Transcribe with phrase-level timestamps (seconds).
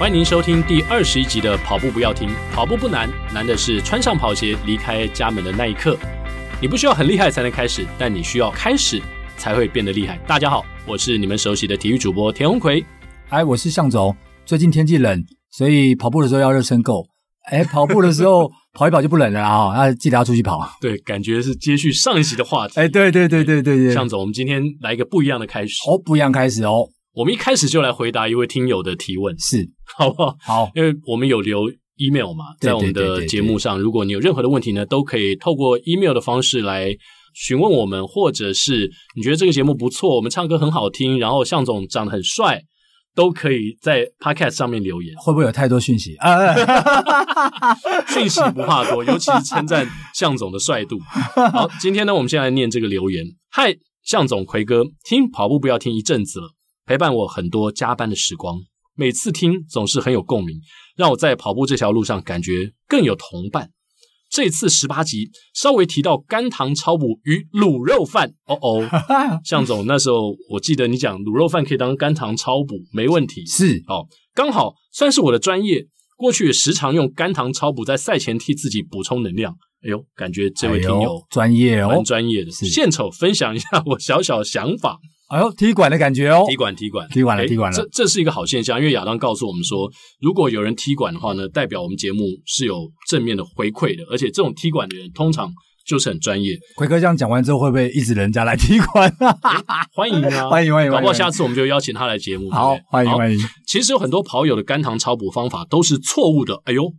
[0.00, 5.94] 欢迎您收听第二十一集的《跑步不要停》，跑步不难，难的是穿上跑鞋离开家门的那一刻。
[6.58, 8.98] 你不需要很厉害才能开始，但你需要开始
[9.36, 10.16] 才会变得厉害。
[10.26, 12.82] 大家好，我是你们熟悉的体育主播田鸿魁。
[13.28, 14.16] 哎，我是向总。
[14.46, 17.06] 最近天气冷，所以跑步的时候要热身够。
[17.50, 19.74] 哎，跑步的时候跑一跑就不冷了 啊！
[19.76, 20.66] 那记得要出去跑。
[20.80, 22.80] 对，感觉是接续上一集的话题。
[22.80, 26.88] 哎，对对对对对对，向总，我们今天来一个不一样的开始哦，不一样开始哦。
[27.12, 30.36] 我们一开始就来回答一位听友的提问，是好不好？
[30.40, 36.96] 好，因为我们有留 email 嘛，在我们的节目上，如果你有任何的问题呢，都可以透过 email 的方式来
[37.34, 42.62] 询问我们，或者是你觉得这个节目不错，我们唱歌很好听，然后向总长得很帅，
[43.14, 45.16] 都可以在 podcast 上面留言。
[45.16, 46.54] 会不会有太多讯息啊？
[48.06, 50.96] 讯息不怕多，尤其是称赞向总的帅度。
[51.52, 53.24] 好，今天呢，我们先来念这个留言。
[53.50, 56.50] 嗨，向总奎哥，听跑步不要听一阵子了。
[56.86, 58.58] 陪伴我很多加班的时光，
[58.94, 60.58] 每次听总是很有共鸣，
[60.96, 63.70] 让我在跑步这条路上感觉更有同伴。
[64.30, 68.88] 这次十八集稍微提到甘糖超补与卤肉饭，哦哦，
[69.44, 73.82] 向总那时候我记得你讲卤肉饭可以当甘糖超补，没问题，是。
[73.88, 75.84] 哦，刚好算是我的专业，
[76.16, 79.52] 过去也时常用甘糖超补在赛前替自己补充能量。
[79.82, 85.00] 哎呦，感觉这位听友专业哦，蛮专业的，献丑分享一下我小小的想法。
[85.30, 86.44] 哎呦，踢馆的感觉哦！
[86.48, 87.78] 踢馆，踢馆，踢馆了，踢馆了。
[87.78, 89.88] 这这是一个好现象，因为亚当告诉我们说，
[90.20, 95.48] 如果有人踢馆的话呢，代表我们节目是有正面的回馈的，而且这种踢馆的人通常
[95.86, 96.58] 就是很专业。
[96.74, 99.08] 奎哥这样讲完之后，会不会一直人家来踢馆？
[99.94, 100.90] 欢迎啊， 欢迎欢迎！
[100.90, 102.50] 搞不好下次我们就邀请他来节目。
[102.50, 103.38] 好，欢迎欢迎。
[103.68, 106.60] 其实有很多跑友的肝糖超补方法都是错误的。
[106.64, 106.92] 哎呦，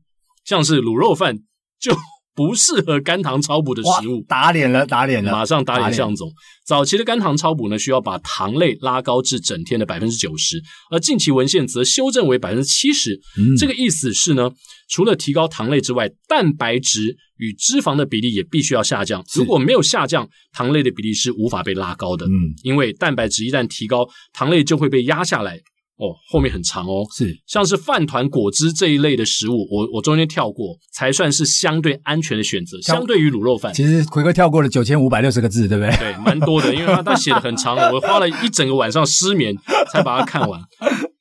[0.45, 1.39] 像是卤肉饭
[1.81, 1.93] 就。
[2.33, 6.31] 不适合肝糖超补的食物，打脸了，打脸了，马上打脸向总。
[6.65, 13.19] 早期的肝糖超补呢，需要把糖类拉高至整天的百分之九十，而近期文献则修正为百分之七十。
[13.57, 14.49] 这个意思是呢，
[14.89, 19.23] 除了提高糖类之外，蛋白质与脂肪的比例也必须要下降。
[19.35, 22.25] 如果没有下降，糖类的比例是无法被拉高的。
[22.27, 22.31] 嗯，
[22.63, 25.59] 因为蛋白质一旦提高，糖类就会被压下来。
[26.01, 32.81] 哦，后面很长哦，是像是饭团、果汁这一类的食物，我我中间跳过，才算是相对安全的选择。
[32.81, 35.95] 相对于卤肉饭，其实奎哥跳过了九千五百六十个字，对不对？
[35.97, 39.55] 对，蛮多的，因为他他写的很长， 我花了一整个晚上失眠
[39.93, 40.59] 才把它看完。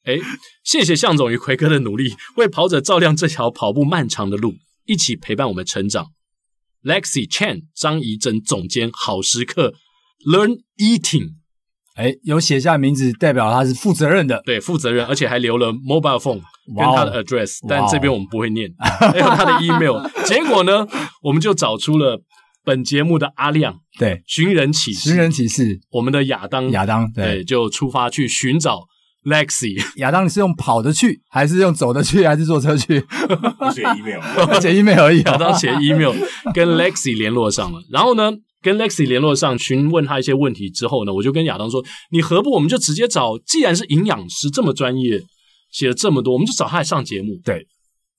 [0.04, 0.18] 哎，
[0.64, 4.54] 谢谢向总与奎哥的努力，为跑者照亮这条跑步漫长的路，
[4.86, 6.06] 一起陪伴我们成长。
[6.82, 9.74] Lexi Chan 张怡珍总监，好时刻
[10.24, 11.39] ，Learn Eating。
[11.96, 16.40] 哎，有写下名字，代表他是负责任的，对，负责任，而且还留了 mobile phone
[16.74, 20.00] 跟他的 address，但这边我们不会念，还有他的 email。
[20.24, 20.86] 结果呢，
[21.22, 22.22] 我们就找出了
[22.64, 28.84] 本节目的阿亮，对，寻人启事，寻人启事，我们的亚当，亚当，对，就出发去寻找
[29.24, 29.82] Lexi。
[30.00, 33.04] 亚当你是用跑的去，还是用走的去，还是坐车去？
[33.58, 35.20] 我写 email，写 email 而已。
[35.22, 36.14] 亚当写 email
[36.54, 38.30] 跟 Lexi 联络上了，然后呢，
[38.62, 41.82] 跟 Lexi 联络上，询问他一些问题之后呢，我就跟亚当说
[42.12, 45.22] ：“你何不我们就直接找，既然是营养师这么专业，
[45.72, 47.66] 写了这么多，我们就找他来上节目。”对，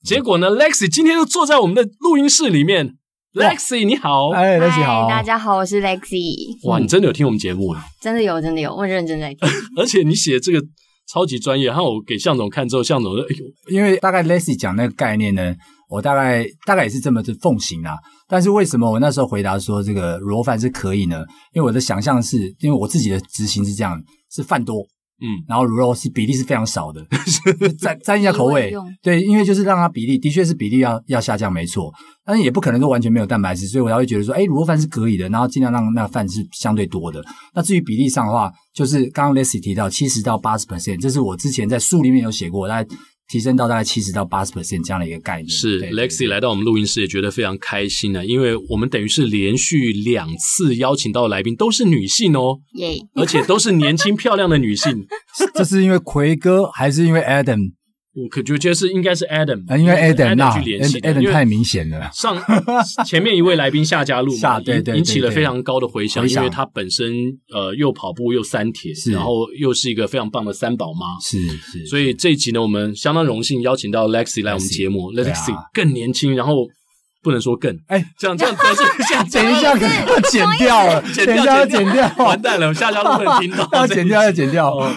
[0.04, 2.96] 结果呢，Lexi 今天就坐在我们的录音室里面。
[3.34, 6.68] Lexi 你好，哎，Lexi 好，大家好，我是 Lexi。
[6.68, 7.82] 哇，你真的有听我们节目啊？
[8.00, 9.48] 真的有，真的有，我认真在听。
[9.78, 10.60] 而且你写这个
[11.08, 15.54] 超级专业，然后我给向总看之后，向总说：“哎呦，因为大概 Lexi 讲那个概念呢。”
[15.88, 17.92] 我大概大概也是这么的奉行啊，
[18.32, 21.18] 但是为什么我那时候回答说这个卤肉饭是可以呢？
[21.52, 24.80] 因为我的想象是，因为我自己的执行是这样，是饭多，
[25.20, 27.06] 嗯，然后卤肉是比例是非常少的，
[27.78, 28.72] 沾沾一下口味，
[29.04, 31.92] 对，因为就是让它比例的确是比例要要下降，没错，
[32.24, 37.22] 但是也不可能说完全没有蛋白质，所以我才会觉得说，哎，卤肉饭是可以的，然后尽量让那个饭是相对多的。
[37.54, 42.88] 那至于比例上的话，就是刚刚 Lexi 提到七十到八十 percent，这是我之前在书里面有写过，大概。
[43.32, 45.48] 提升到大概七十到八十 percent 这样的一个概念。
[45.48, 55.06] 是 Lexi 来到我们录音室也觉得非常开心呢，因为我们等于是连续两次邀请到的来宾都是女性哦，耶，而且都是年轻漂亮的女性。
[55.56, 57.72] 这是因为奎哥还是因为 Adam？
[58.14, 62.10] 我可觉得是应该是 Adam，因为 Adam 那去联系 Adam 太明显了。
[62.12, 62.36] 上
[63.06, 67.10] 前面一位来宾夏家路嘛， 对对，引起了非常高的回响，因为他本身
[67.48, 71.86] 呃又跑步又三铁，然后又是一个非常棒的三宝妈，是是。
[71.86, 76.68] 所以这一集呢，我们相当荣幸邀请到 Lexi 来我们节目，Lexi 更年轻，然后。
[77.22, 84.74] 不能说更哎，这样这样都是这样，等一下可能要剪掉了， 剪一下要剪掉，完蛋了，下家都会听到， 要剪掉要剪掉。
[84.74, 84.92] 哦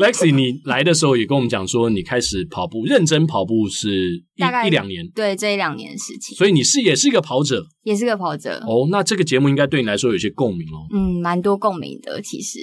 [0.00, 6.36] Lexi，你来的时候也跟我们讲说，你开始跑步，认真跑步是一一两年，对，这一两年的事情。
[6.36, 8.58] 所以你是也是一个跑者，也是个跑者。
[8.66, 10.88] 哦，那这个节目应该对你来说有些共鸣哦。
[10.94, 12.58] 嗯，蛮多共鸣的，其实。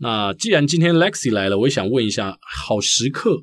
[0.00, 3.38] 那既然今天 Lexi 来了，我也想问一下，好时刻。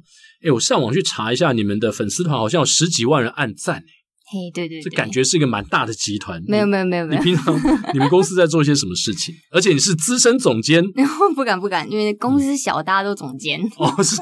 [0.45, 3.83] 哎，我上网去查一下，你们的粉丝团好像有十几万人按赞，
[4.27, 6.41] 嘿，对对对，这感觉是一个蛮大的集团。
[6.47, 7.19] 没有没有没有没有。
[7.21, 7.55] 你平常
[7.93, 9.33] 你们公司在做一些什么事情？
[9.51, 10.83] 而且你是资深总监，
[11.35, 13.61] 不敢不敢，因为公司小，大家都总监。
[13.77, 14.21] 哦，是。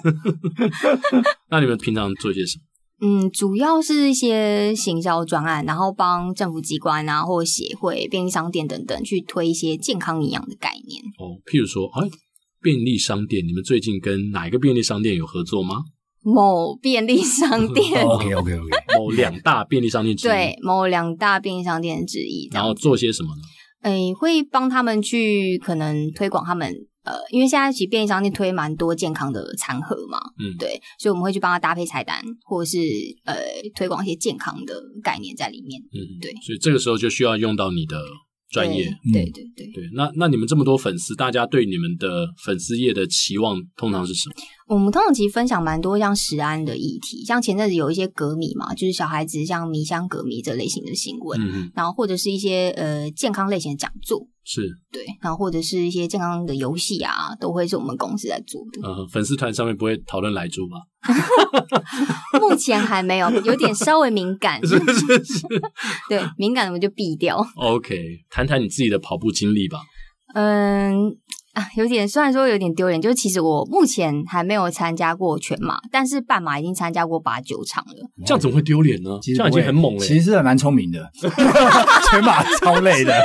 [1.50, 2.64] 那你们平常做些什么？
[3.06, 11.02] 嗯，主要是一些行销专案，然后帮政府机关啊，或协会、便利商店等等去推一些健康营养的概念。
[11.18, 12.10] 哦，譬如说，哎，
[12.62, 15.84] 便利商店，你们最近跟哪一个便利商店有合作吗？
[16.24, 22.50] 某便利商店，OK OK OK，某两大便利商店之一，对，某两大便利商店之一。
[22.52, 23.42] 然后做些什么呢？
[23.84, 26.74] 诶，会帮他们去可能推广他们。
[27.06, 32.78] 呃，因为现在其实便利商店推蛮多健康的餐盒嘛，嗯，对，所以我们会去帮他搭配菜单，或者是
[33.26, 33.36] 呃
[33.76, 34.74] 推广一些健康的
[35.04, 38.02] 概念在里面，嗯，对，所以这个时候就需要用到你的
[38.50, 39.84] 专业，对对对对。
[39.94, 44.36] 那那你们这么多粉丝，大家对你们的粉丝业的期望通常是什么？
[44.68, 54.28] 我们通常其实分享蛮多像食安的议题，像前阵子有一些革米嘛，就是小孩子像迷香革米这类型的新闻，然后或者是一些呃健康类型的讲座。
[54.46, 54.62] 是
[54.92, 58.86] 对，然后或者是一些健康的游戏啊，都会是我们公司在做的。
[58.86, 60.76] 呃，粉丝团上面不会讨论来猪吧？
[62.42, 64.60] 目前还没有，有点稍微敏感。
[64.68, 65.48] 是是是，
[66.10, 67.42] 对，敏感的我们就避掉。
[67.56, 67.98] OK，
[68.30, 69.80] 谈谈你自己的跑步经历吧。
[70.36, 71.16] 嗯。
[71.54, 77.94] 啊，有点，虽然说有点丢脸，就是其实我目前还没有参加过全马，但是半马已经参加过八九场了。
[78.26, 79.20] 这样怎么会丢脸呢？
[79.22, 80.00] 其实这样已经很猛了。
[80.00, 81.08] 其实还蛮聪明的，
[82.10, 83.14] 全马超累的。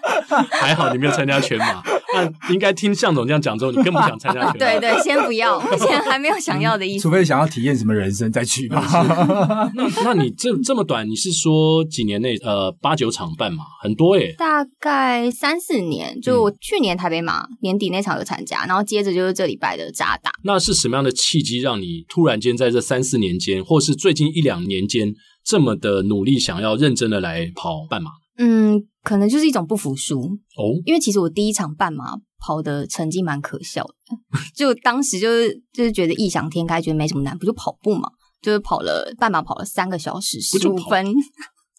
[0.50, 1.82] 还好你没有参加全马，
[2.14, 4.52] 那应该听向总这样讲之后，你更不想参加全马。
[4.56, 7.02] 对对，先不要，目前还没有想要的意思。
[7.02, 8.80] 除非想要体验什么人生再去吧。
[9.74, 14.34] 那那你这这么短，你是说几年内呃八九场半马很多耶？
[14.38, 16.92] 大概三四年，就我去年。
[16.92, 20.30] 台北马年底那场有参加，然后接着就是这礼拜的扎打。
[20.44, 25.12] 那是什么样的契机让你突然间在这三四年间，或是最近一两年间，
[25.42, 28.10] 这么的努力，想要认真的来跑半马？
[28.38, 30.62] 嗯，可能就是一种不服输哦。
[30.84, 34.16] 因为其实我第一场半马跑的成绩蛮可笑的，
[34.54, 38.08] 就当时就是就是觉得异想天开，觉得没什么难，不就跑步嘛，
[38.40, 41.06] 就是跑了半马跑了三个小时十五分。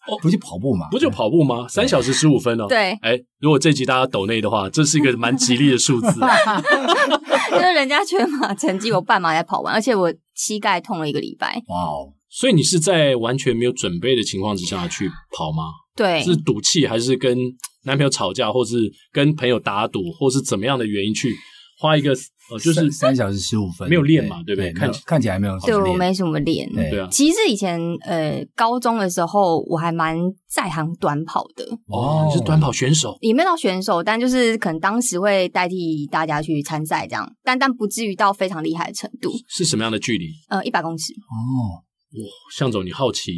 [0.06, 0.86] 哦，不就跑步吗？
[0.90, 1.66] 不就跑步吗？
[1.66, 2.66] 三小时十五分哦。
[2.68, 6.08] 对，哎，如果这集大家抖内的话，这是一个蛮吉利的数字。
[7.50, 11.62] 就是人家全马成绩，我半马才跑完，而且我膝盖痛了一个礼拜。
[11.68, 12.12] 哇哦！
[12.28, 15.64] 所以你是在完全没有准备的情况之下去跑吗？
[15.96, 17.36] 对，是赌气，还是跟
[17.84, 18.76] 男朋友吵架，或是
[19.12, 21.34] 跟朋友打赌，或是怎么样的原因去
[21.78, 22.14] 花一个？
[22.50, 24.70] 呃，就是三,三小时十五分，没有练嘛，对不对？
[24.74, 26.70] 看看起来没有，对我没什么练。
[26.74, 30.14] 对啊，其实以前呃高中的时候，我还蛮
[30.46, 31.64] 在行短跑的。
[31.86, 33.16] 哦，你是短跑选手？
[33.22, 39.32] 也没有到选手，但就是可能当时会代替大家去参赛这样，但但不至于到非常厉害的程度。
[39.48, 40.26] 是什么样的距离？
[40.50, 41.14] 呃，一百公尺。
[41.14, 43.32] 哦，哇，向总，你好奇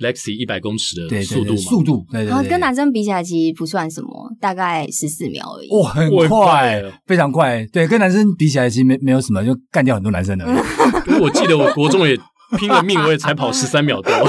[0.00, 1.60] ？Lexi 一百公尺的速度嘛？
[1.60, 4.08] 速度，对对，然后跟男生比起来，其实不算什么，
[4.40, 5.68] 大概十四秒而已。
[5.70, 7.66] 哇，很快，非常快。
[7.72, 10.44] 对，跟男生比起来，其实没没有什么，就干掉很多男生的。
[11.06, 12.16] 因为我记得我国中也
[12.58, 14.12] 拼了命，我也才跑 十三秒多。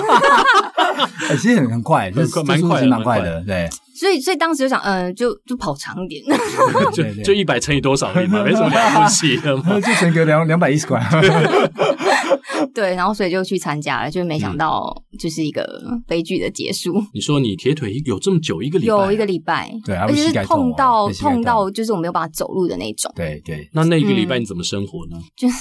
[1.40, 3.44] 其实很很快，就是蛮快，蛮快的。
[3.44, 3.70] 对，
[4.00, 6.24] 所以所以当时就想，嗯，就就跑长一点，
[6.94, 11.00] 就就一百乘以多少而已嘛，没什么了不起的嘛，就乘个两两百一十块。
[12.74, 15.66] 对，然后所以就去参加了，就没想到就是一个
[16.08, 16.94] 悲剧的结束。
[17.14, 18.94] 你说你铁腿有这么久一个礼拜？
[18.94, 23.12] 有一个礼拜，对，而且是痛到痛到就是我没有办法走路的那种。
[23.16, 25.18] 对对，那那一个礼拜你怎么生活呢？
[25.36, 25.56] 就是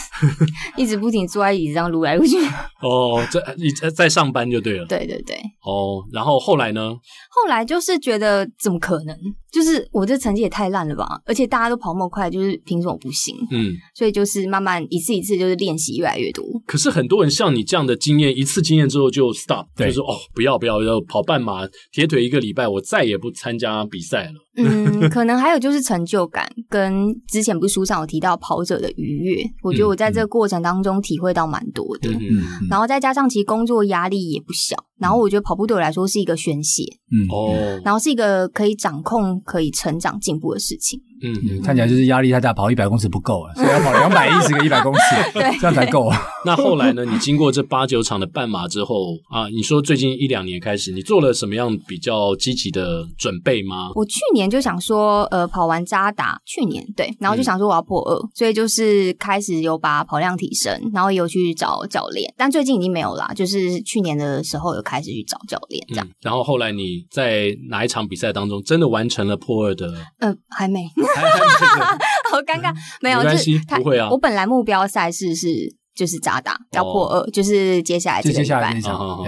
[0.76, 2.36] 一直不停坐在椅子上撸来撸去。
[2.82, 4.86] 哦，在你在在上班就对了。
[4.86, 5.36] 对对对。
[5.64, 6.94] 哦，然后后来呢？
[7.30, 9.16] 后来就是觉得怎么可能？
[9.56, 11.18] 就是我这成绩也太烂了吧！
[11.24, 13.34] 而且大家都跑那么快，就是凭什么不行？
[13.50, 16.44] 嗯，所以就是慢慢一次一次就是练习越来越多。
[16.66, 24.32] 可是很多人像你这样的经验，一次经验之后就 stop，就是说哦，不要不要，要跑半马铁腿一个礼拜，我再也不参加比赛了。
[24.58, 32.10] 嗯， 可能还有就是成就感，跟之前不是书上有提到跑者的愉悦，我觉得我在这个过程当中体会到蛮多的。
[32.10, 36.84] 嗯嗯，然后再加上其实工作压力也不小，然后我觉得跑步对我来说是一个宣泄。
[37.10, 41.00] 嗯哦，然后是一个可以掌控、可以成长、进步的事情。
[41.22, 45.00] 嗯，嗯，看起来就是压力太大，跑一百公尺不够啊，所以要跑两百一十个一百公尺，
[45.38, 46.18] 对，这样才够啊。
[46.44, 47.04] 那后来呢？
[47.04, 53.90] 你经过这八九场的半马之后啊，你说最近一两年开始，你做了什么样比较积极的准备吗？
[53.94, 66.10] 我去年就想说，呃，跑完渣打，去年对，然后就想说我要破二，嗯，所以就是开始有把跑量提升，然后有去找教练，但最近已经没有啦，就是去年的时候有开始去找教练这样，嗯。
[66.22, 69.92] 然后后来你在哪一场比赛当中真的完成了破二的？
[70.18, 70.86] 呃，还没。
[72.30, 74.08] 好尴尬，没有，没关系，不会啊。
[74.10, 75.48] 我本来目标赛事是
[75.94, 78.74] 就是渣打要破二，就是接下来这个礼拜。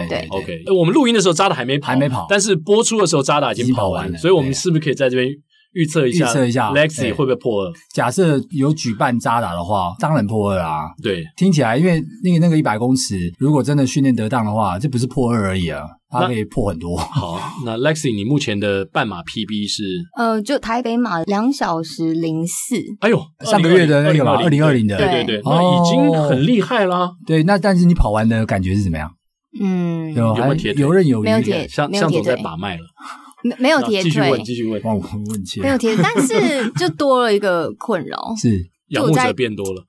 [0.08, 0.62] 对，OK。
[0.78, 5.28] 我们录音的时候渣打还没跑，还没跑，但是播出的时候渣打已经跑完了，所以我们是不是可以在这边？
[5.72, 7.72] 预测一下，预测一下，Lexi 会不会破二？
[7.92, 10.88] 假设有举办渣打的话，当然破二啊。
[11.02, 16.96] 对，听起来，因为那个那个一百公尺，如果真的训练得当的话，这不是破二而已啊，它可以破很多。
[16.96, 19.84] 好，那 Lexi，你目前的半马 PB 是？
[20.16, 22.76] 呃，就台北马两小时零四。
[23.00, 27.10] 哎呦，上个月的那个嘛，二零二零的，对对对，那已经很厉害啦。
[27.26, 29.10] 对，那但是你跑完的感觉是怎么样？
[29.60, 30.82] 嗯，有没有铁腿？
[30.82, 31.28] 游刃有余，
[31.68, 32.82] 像像总在把脉了。
[33.42, 34.94] 没没有贴腿，继续问，继续问，我
[35.30, 38.68] 问切，没有贴，但是就多了一个困扰，是。
[38.88, 39.84] 仰慕者变多了。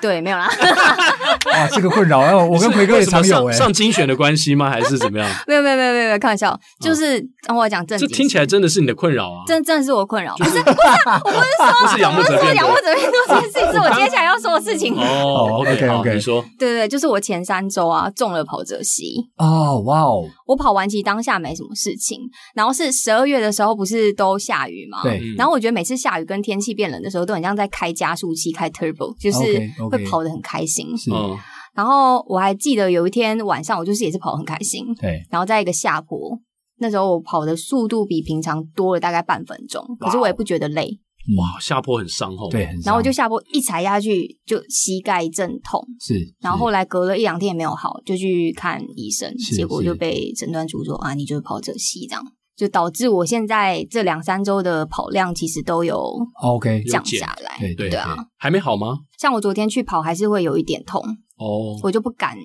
[0.00, 0.48] 对，没有啦。
[1.52, 4.68] 哇，这个困扰，我跟奎哥也常有上精选的关系吗？
[4.70, 5.28] 还是怎么样？
[5.46, 6.58] 没有，没有，没有，没有，开玩笑。
[6.80, 9.44] 就是让我讲正经，这听起来真的是你的困扰啊！
[9.46, 10.76] 真真的是我困扰，不是，不是，
[11.24, 14.94] 我不是说，不是仰慕者变多，仰慕者变多这件事情是我接下来要说的事情。
[14.96, 19.16] 哦，OK，OK，你说，对对对，就是我前三周啊中了跑者席。
[19.36, 20.24] 哦，哇哦！
[20.46, 22.20] 我跑完其实当下没什么事情，
[22.54, 25.00] 然后是十二月的时候不是都下雨吗？
[25.02, 25.20] 对。
[25.36, 30.96] 然后我觉得每次下雨跟天气变冷的时候，都很像在开加速器、开 turbo，就是会跑得很开心。
[30.96, 31.38] 行，是。
[31.74, 34.86] 然后我还记得有一天晚上，我就是也是跑得很开心。
[35.00, 35.20] 对。
[35.30, 36.38] 然后在一个下坡，
[36.78, 40.98] 那时候我跑的速度比平常多了大概半分钟，可是我也不觉得累。
[41.36, 42.48] 哇，下坡很伤后。
[42.48, 45.84] 对，然后我就下坡一踩下去，就膝盖一阵痛。
[46.00, 46.14] 是。
[46.40, 52.24] 然后后来隔了一两天也没有好，就去看医生，结果就被诊断出说啊，你就是跑者膝这样。
[52.56, 58.98] 就导致我现在这两三周的跑量其实都有 OK 降下来，对对啊，还没好吗？
[59.18, 61.02] 像我昨天去跑，还是会有一点痛
[61.36, 62.36] 哦，我就不敢。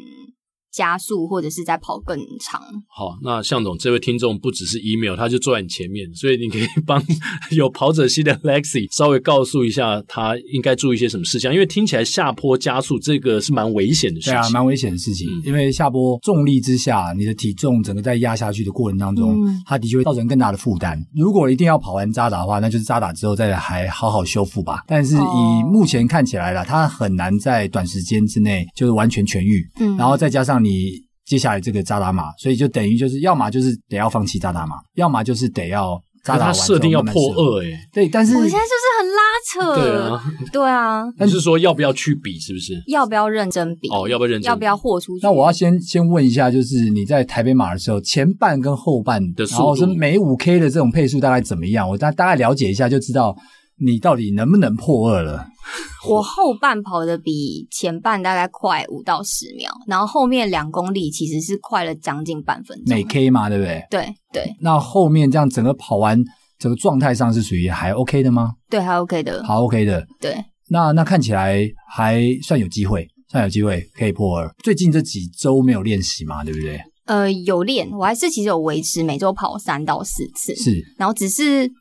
[0.72, 2.62] 加速或者是在跑更长。
[2.88, 7.04] 好，那向总这位听众不只是 email，他就坐在你前面，所以你可以 帮
[7.51, 14.34] 有跑者系的 Lexi 稍微告诉一下他应该注意一些什么事项，因为听起来下坡加速这个是蛮危险的事情。
[14.34, 20.98] 对啊，蛮危险的事情，嗯、因为下坡重力之下，你的体重整个在压下去的过程当中，嗯、它的确会造成更大的负担。
[21.16, 24.84] 如果一定要跑完渣打的话，那就是渣打之后再来还好好修复吧。
[24.88, 29.68] 但是以目前看起来啦，它很难在短时间之内就是完全痊愈。
[29.80, 31.10] 嗯，然后再加上你。
[31.24, 42.74] 接下来这个扎达马，所以就等于就是，要么就是得要放弃扎达马，要么就是得要扎达完之后慢慢设定要破二哎，对，但是我现在就是很拉扯，对啊，对啊，但是说要不要去比，是不是？
[42.88, 43.88] 要不要认真比？
[43.89, 44.50] 哦，要不要认真？
[44.50, 45.25] 要不要豁出去？
[45.25, 51.88] 那我要先先问一下，就是你在台北马的时候，前半跟后半的速度，然后是每五 K 的这种配速大概怎么样？
[51.88, 53.38] 我大大概了解一下，就知道
[53.77, 55.48] 你到底能不能破二了。
[56.10, 62.96] 我后半跑的比前半大概快五到十秒，然后后面两公里其实是快了将近半分钟。
[62.96, 63.86] 每 K 嘛，对不对？
[63.89, 64.56] 对对。
[64.60, 66.22] 那后面这样整个跑完，
[66.60, 68.53] 整个状态上是属于还 OK 的吗？
[68.70, 69.44] 对，还 OK 的。
[69.44, 70.06] 好 OK 的。
[70.20, 70.44] 对。
[70.70, 74.50] 那那看起来还算有机会，算有机会可以破二。
[74.63, 76.82] 最近这几周没有练习嘛，对不对？
[77.06, 80.56] 呃，有练，我还是其实有维持每周跑三到四次。
[80.56, 80.82] 是。
[80.98, 81.72] 然后只是。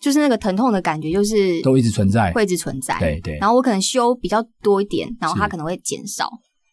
[0.00, 2.98] 就是那个疼痛的感觉，就是都一直存在，会一直存在。
[2.98, 3.36] 对对。
[3.38, 6.30] 然后我可能修比较多一点，然后它可能会减少，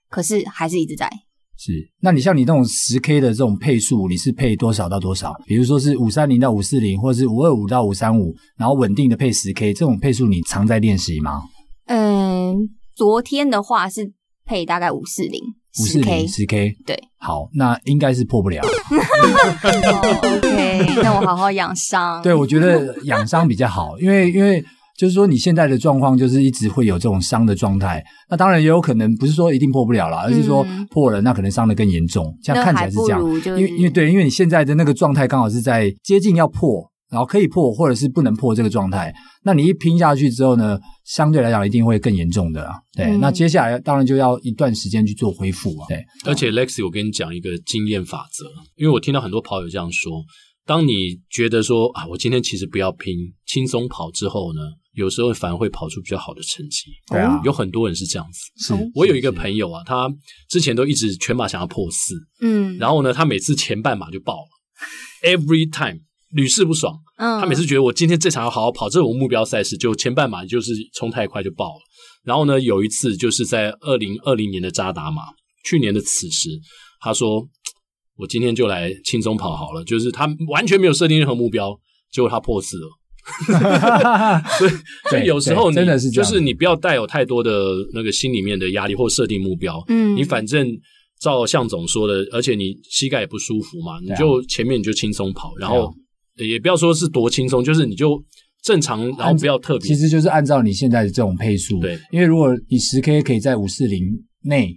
[0.10, 1.10] 可是还是一直在。
[1.58, 1.72] 是。
[2.02, 5.34] 那你像你那种十 K 的这种配速，你是配多少到多少？
[5.46, 11.44] 比如说是五三零到五四零，或者是五二五到五三五，然后稳定的配十 K，这种配速你常在练习吗？
[11.88, 12.56] 嗯，
[12.96, 14.14] 昨天的话是
[14.46, 15.42] 配大概五四零。
[15.80, 18.62] 五四零十 K，对，好，那应该是破不了。
[18.62, 22.22] oh, OK，那我好好养伤。
[22.22, 24.64] 对，我觉得养伤比较好，因为因为
[24.98, 28.04] 就是说你现在的状况就是一直会有这种伤的状态。
[28.30, 32.34] 那当然也有可能不是说一定破不了了，而是说破了，那可能伤得更严重。
[32.42, 36.90] 这样看起来是这样，就是、因为因为对，因为你现在的那个状态刚好是在接近要破。
[37.10, 42.74] 然后可以破，或者是不能破这个状态，那你一拼下去之后呢，相对来讲一定会更严重的啦。
[42.94, 45.86] 对，嗯、那接下来当然就要一段时间去做恢复啊。
[45.88, 48.46] 对，而且 Lexi，我跟你讲一个经验法则，
[48.76, 50.24] 因为我听到很多跑友这样说：
[50.66, 53.14] 当你觉得说啊，我今天其实不要拼，
[53.46, 54.62] 轻松跑之后呢，
[54.94, 56.86] 有时候反而会跑出比较好的成绩。
[57.08, 58.74] 对啊，有很多人是这样子。
[58.74, 60.12] 是，我有一个朋友啊，他
[60.50, 64.50] 之前都一直全马想要破四，嗯，然后呢，他每次前半马就爆了，
[65.30, 66.02] every time。
[66.36, 71.80] 屡试不爽，嗯，他每次觉得我今天这场要好好跑，这种目标赛事就前半马就是冲太快就爆了。
[72.26, 75.22] 然后呢，有一次就是在二零二零年的扎达马，
[75.64, 76.50] 去年的此时，
[77.00, 77.48] 他说
[78.18, 81.74] 我今天就来轻松跑好了，就是他完全没有设定任何目标，
[82.12, 82.90] 结果他破四了。
[84.60, 84.72] 所以，
[85.10, 90.68] 所以有时候你真的是就是你不要带有太多的那个心里面的压力或设定目标，嗯，你反正
[91.22, 95.94] 照向总说的，而且你膝盖也不舒服嘛，你就前面你就轻松跑，然后。
[96.38, 98.24] 也不要说是多轻松，就是你就
[98.64, 101.80] 正常，然后不要特别，其实就是按照你现在的这种配速。
[101.80, 104.04] 对，因为如果你十 K 可以在五四零，
[104.42, 104.72] 内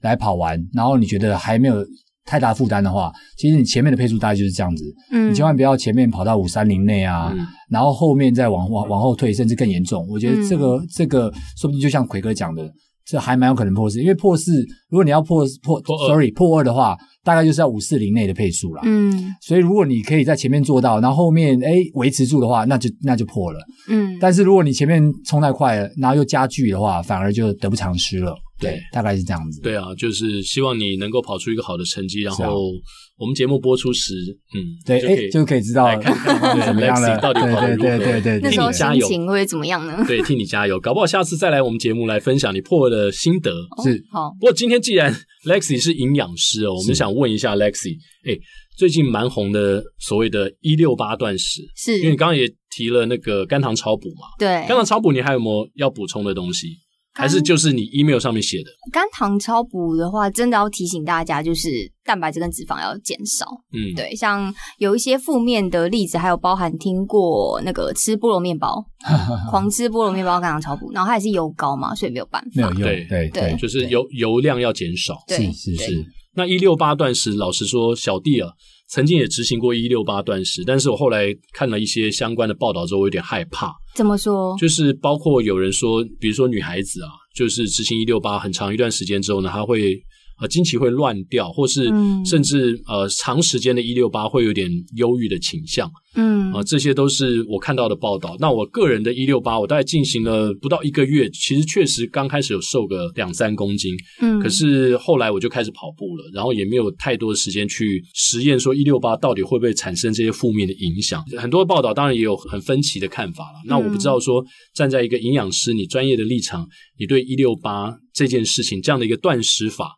[0.00, 1.84] 来跑完，然后你觉得还没有
[2.24, 4.84] 太大负担的话，其实你前面的配速大概就是这样子。
[5.10, 10.06] 嗯，你千万不要前面跑到五三零内啊，嗯、然后后面再往往往后退，甚至更严重。
[10.08, 12.70] 我觉得这个、嗯、这个说不定就像奎哥讲的，
[13.06, 18.82] 这还蛮有可能破四，因为破四，如果你要破破，破，sorry，破二的话，大概就是要五四零内的配速啦。
[18.84, 23.58] 嗯，所以如果你可以在前面做到，然后后面哎维持住的话，那就那就破了。
[23.88, 28.34] 嗯，但是如果你前面冲太快了，然后又加剧的话，反而就得不偿失了。
[28.60, 29.60] 对，大概是这样子。
[29.60, 32.70] 对啊，就是希望你能够跑出一个好的成绩，然后
[33.18, 34.14] 我们节目播出时，
[34.54, 37.98] 嗯，对，哎，就可以知道看看怎么样了， 到底跑得如何？
[37.98, 40.04] 对对对，那时候心情会怎么样呢？
[40.06, 43.50] 对， 替你加油，搞不好下次再来我们节目来分享你破的心得。
[43.82, 45.12] 是好，不过今天既然
[45.46, 48.38] Lexi 是营养师哦，我们想问一下 Lexi，哎，
[48.76, 54.28] 最近蛮红的所谓的“一六八断食”，是因为你刚刚也提了那个肝糖超补嘛？
[54.38, 56.68] 对，肝糖超补，你还有没有要补充的东西？
[57.14, 61.68] 还是就是你 email 上面写的肝糖超补的话，真的要提醒大家，就是
[62.04, 63.46] 蛋白质跟脂肪要减少。
[63.72, 68.84] 嗯，对，像有一些负面的例子，还有包含听过那个吃菠萝面包，
[69.48, 72.50] 狂吃菠萝面包肝糖超补，然后它也是油高嘛，所以没有办法。
[72.54, 75.14] 没有用，对对对，就是油油量要减少。
[75.28, 76.04] 是是是。
[76.36, 78.50] 那一六八断食，老实说，小弟啊。
[78.94, 83.74] 曾经也执行过一六八断食，但是我后来看了一些相关的报道之后，我有点害怕。
[83.92, 84.56] 怎么说？
[84.56, 90.00] 就是包括有人说，比如说女孩子啊，就是执行一六八很长一段时间之后呢，她会。
[90.40, 91.84] 呃，经期会乱掉，或是
[92.24, 98.36] 甚至、嗯、呃长时间的一六八会有点忧郁的倾向，嗯，啊、呃，这些都是我看到的报道。
[98.40, 111.24] 那我个人的一六八，我大概进行了不到一个月，其实确实刚开始有瘦个两三公斤，嗯，可是后来我就开始跑步了，然后也没有太多的时间去实验说一六八到底会不会产生这些负面的影响。
[111.38, 113.60] 很多报道当然也有很分歧的看法了。
[113.66, 114.44] 那我不知道说
[114.74, 116.66] 站在一个营养师你专业的立场，
[116.98, 119.92] 你对一六八这件事情这样的一个断食法。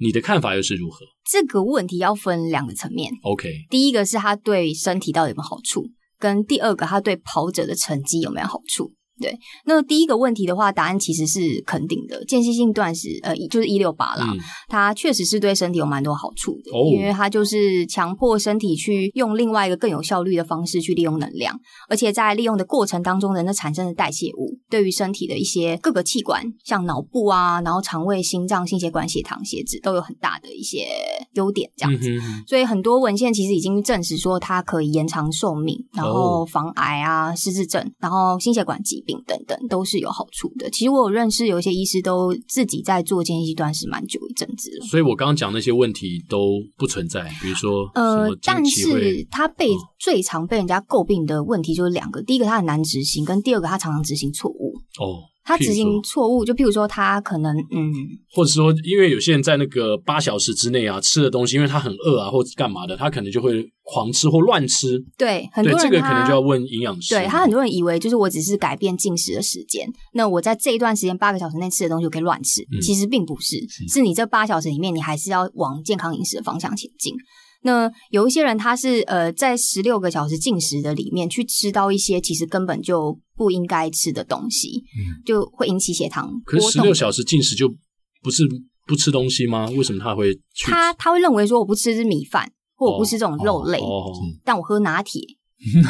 [0.00, 1.04] 你的看法又是如何？
[1.30, 3.12] 这个问题要分两个层面。
[3.22, 5.84] OK，第一个是它对身体到底有没有好处，
[6.18, 8.94] 跟第二个它对跑者的成绩有没有好处。
[9.20, 12.24] 对，那第一个问题的话，答案其实是肯定的。
[12.24, 30.86] 间歇性断食，呃，就是一六八啦，嗯、它确实是对身体有蛮多好处的，哦、因为它就是强迫身体去用另外一个更有效率的方式去利用能量，而且在利用的过程当中，人的产生的代谢物，对于身体的一些各个器官，像脑部啊，然后肠胃、心脏、心血管、血糖、血脂，都有很大的一些
[31.34, 32.08] 优点，这样子。
[32.08, 39.09] 嗯、哼所以很多文献其实已经证实说，它可以延长寿命，然后防癌啊、失智症，然后心血管疾病。
[39.26, 40.68] 等等都是有好处的。
[40.70, 44.86] 其实我有认识有一些医师都自己在做间歇断食蛮久一阵子了。
[44.86, 49.68] 所以我刚刚讲那些问题都不存在，比如说呃，但是他被
[49.98, 54.74] 最常被人家诟病的问题就是两个，第一个他很难执行，跟第二个他常常执行错误。
[54.98, 55.29] 哦。
[55.42, 57.92] 他执行错误，就譬如说他可能嗯，
[58.32, 65.02] 或者说因为有些人在那个八小时之内啊吃的东西，因为他很饿啊，或者干嘛的，他可能就会狂吃或乱吃。
[65.16, 67.14] 对，很多人这个可能就要问营养师。
[67.14, 77.14] 对，他很多人以为就是我只是改变进食的时间，那我在这一段时间八个小时内吃的东西我可以乱吃，嗯、其实并不是，是，是你这八小时里面你还是要往健康饮食的方向前进。
[77.62, 86.30] 那有一些人他是呃在十六个小时进食的里面去吃到一些其实根本就不应该吃的东西，嗯，就会引起血糖。
[86.44, 87.68] 可是十六小时进食就
[88.22, 88.44] 不是
[88.86, 89.68] 不吃东西吗？
[89.76, 90.34] 为什么他会？
[90.64, 94.12] 他他会认为说我不吃米饭，或我不吃这种肉类，哦哦、
[94.44, 95.20] 但我喝拿铁。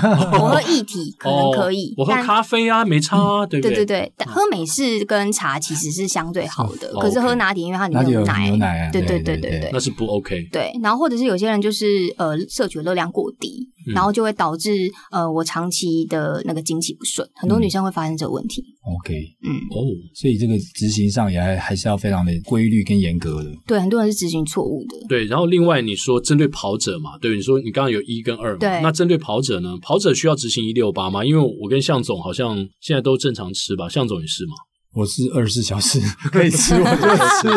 [0.03, 3.77] 我喝液体可能可以，我喝咖啡啊，没差啊，对不对？
[3.77, 10.49] 对对对，喝美式跟茶其实是相对好的，可是喝拿铁因为它里面有奶，对对对对对，那是不 OK。
[10.51, 18.63] 对，然后或者是有些人就是呃摄取热量过低，然后就会导致呃我长期的那个经期不顺，很多女生会发生这个问题。
[18.83, 23.51] OK，嗯，哦，所以这个执行上也还还是要非常的规律跟严格的。
[23.67, 25.07] 对，很多人是执行错误的。
[25.09, 29.77] 对，然后另外你说针对跑者嘛，对，你说你刚刚有一跟二嘛，对，那针对跑者呢。
[29.83, 31.25] 跑者需要执行一六八吗？
[31.25, 34.55] 因为我跟向总好像现在都正常吃吧，向总也是吗？
[34.93, 36.01] 我是二十四小时
[36.33, 36.93] 可以吃，我就
[37.41, 37.49] 吃。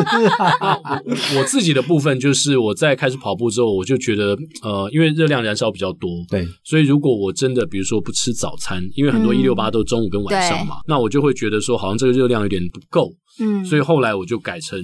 [1.36, 14.80] 我 我自己的部分就是我在开始跑步之后，我就觉得呃，因为热量燃烧比较多，对，所以如果我真的比如说不吃早餐，因为很多一六八都中午跟晚上嘛，嗯、那我就会觉得说好像这个热量有点不够，嗯，所以后来我就改成。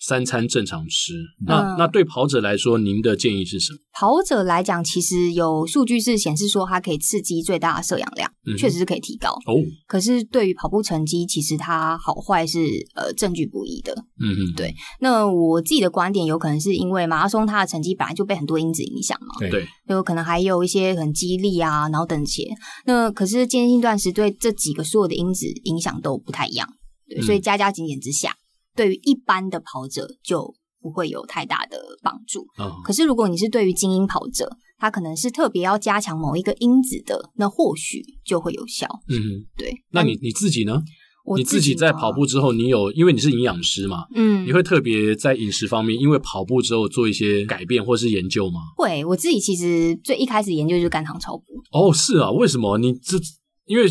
[0.00, 1.12] 三餐正常吃，
[1.44, 3.78] 那那对跑者来说，您的建议是什么？
[3.92, 9.58] 跑者来讲，其实有数据是显示说，它可以刺激最大的摄氧量，嗯、确实是可以提高哦。
[9.88, 12.60] 可是对于跑步成绩，其实它好坏是
[12.94, 13.92] 呃证据不一的。
[14.20, 14.72] 嗯嗯，对。
[15.00, 22.44] 那我自己的观点，有可能是因为马拉松它的成绩本来就被很多因子影响嘛，对，有可能还有一些很激励啊，然后等些。
[22.86, 26.68] 那可是间歇性断食对这几个所有的因子影响都不太一样，
[27.08, 28.36] 对，所以加加减减之下。
[28.78, 32.46] 对于一般的跑者就不会有太大的帮助。
[32.60, 38.86] 嗯，可是如果你是对于精英跑者，他可能是特别要加强某一个因子的，那或许就会有效。
[39.08, 39.74] 嗯，对。
[39.90, 40.80] 那你你自己呢？
[41.24, 44.04] 我你自己在跑步之后，你有因为你是营养师嘛？
[44.14, 48.60] 嗯，你会特别在饮食方面，因为跑步之后做一些改变或是研究吗？
[48.76, 51.44] 会，我自己其实最一开始研究就是肝糖超补。
[51.72, 52.78] 哦，是啊，为什么？
[52.78, 53.18] 你这
[53.68, 53.84] 因为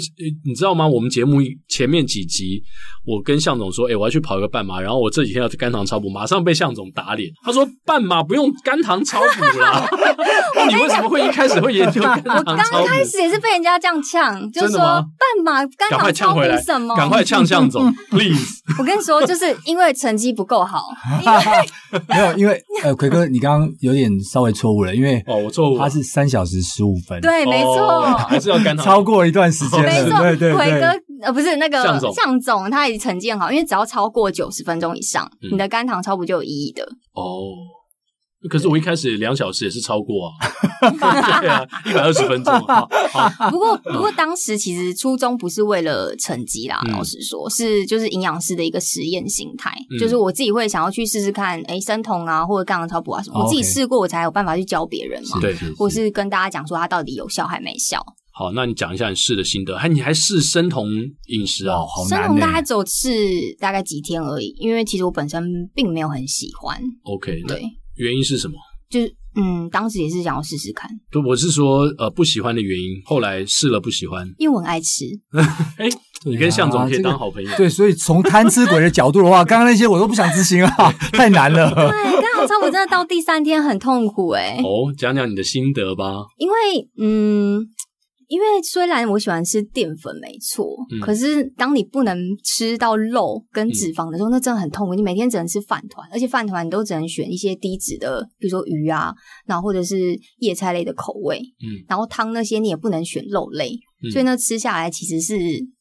[0.43, 0.87] 你知道吗？
[0.87, 1.37] 我们节目
[1.69, 2.61] 前面几集，
[3.05, 7.31] 我跟向总说，哎、欸，我要去跑一个半马，然后我这几天要肝糖超补，马上被向总打脸。
[7.43, 9.87] 他说半马不用肝糖超补啦。
[10.55, 12.49] 那你为什么会一开始会研究肝糖超补？
[12.51, 16.95] 我刚开始也是被人家这样呛，就说半马肝糖超补什么？
[16.95, 18.63] 赶快呛向总， please。
[18.79, 20.89] 我跟你说，就是因为成绩不够好，
[22.09, 29.83] 没有，因为呃，奎哥，你刚刚有点稍微错误了，因为哦，我错误，他是三小时十五分，对，没错、是要肝糖超过一段时间。
[29.83, 30.87] 没错，对对对，魁哥
[31.23, 36.83] 呃不是那个向总，他也成绩很好，因为只要超过九十分钟以上，嗯、你的肝糖超补就有意义的。
[37.13, 37.51] 哦，
[38.49, 40.31] 可是我一开始两小时也是超过啊，
[41.41, 42.53] 对啊，一百二十分钟。
[43.49, 58.05] 不过不过当时其实初衷不是为了成绩啦，嗯、老实说是就是营养师的一个实验心态，嗯、就是我自己会想要去试试看，哎，生酮啊或者肝糖超补啊什么，哦、我自己试过我才有办法去教别人嘛，对，或是跟大家讲说它到底有效还没效。
[58.37, 60.87] 好，那你讲一下你试的心得，还你还试生酮
[61.29, 61.77] 饮食啊？
[61.77, 63.09] 哦、好难生酮大概只有试
[63.59, 66.79] 大概几天而已，因为其实我本身并没有很喜欢。
[67.03, 67.63] OK，对，
[67.95, 68.53] 原因是什么？
[68.91, 70.87] 就是嗯，当时也是想要试试看。
[71.11, 75.05] 不，我是说呃不喜欢的原因，后来试了不喜欢，因为我很爱吃。
[75.77, 75.89] 哎，
[76.23, 77.57] 你跟向总可以当好朋友。
[77.57, 81.73] 对，所以从贪吃鬼的角度的话，刚刚那些我都不想执行啊， 太难了。
[81.73, 84.61] 对，刚好差我真的到第三天很痛苦哎、欸。
[84.61, 86.23] 哦，讲讲你的心得吧。
[86.37, 86.55] 因为
[86.99, 87.65] 嗯。
[88.27, 94.93] 因为虽然我喜欢吃淀粉，没错，嗯、可是当你不能吃到肉跟脂肪的时候，嗯、那真的很痛苦。
[94.93, 99.13] 你每天只能吃饭团，而且饭团你都只能选一些低脂的，比如说鱼啊，
[99.45, 101.39] 然后或者是叶菜类的口味。
[101.61, 103.71] 嗯，然后汤那些你也不能选肉类，
[104.03, 105.35] 嗯、所以呢，吃下来其实是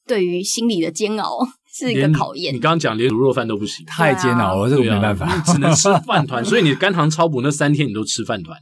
[0.06, 1.38] 对于心理的煎熬
[1.74, 2.54] 是一个考验。
[2.54, 6.42] 你刚刚讲连卤肉饭都不行，太煎熬了，啊、这个没办法，你只能吃饭团。
[6.46, 8.56] 所以你肝糖超补那三天你都吃饭团。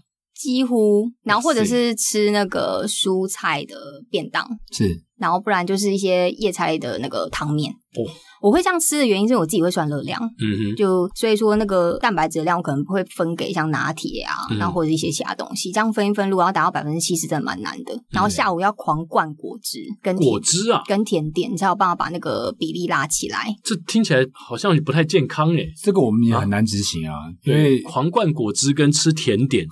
[0.44, 3.74] 几乎，然后或者是吃那个蔬菜的
[4.10, 7.72] 便当，是，然后不然就是一些叶菜的那个汤面。
[7.72, 8.04] 哦，
[8.42, 17.98] 我会这样吃的原因是我自己会算热量，嗯哼，就所以说那个蛋白质的量我可能不会分给像拿铁啊，嗯、然后或者一些其他东西，这样分一分，如果要达到百分之七十，真的蛮难的。
[18.10, 23.46] 然后下午要狂灌果汁跟果汁啊，跟甜点，你才有办法把那个比例拉起来。
[23.64, 29.64] 这听起来好像不太健康诶，这个我们也很难执行啊，因为狂灌果汁跟吃甜点。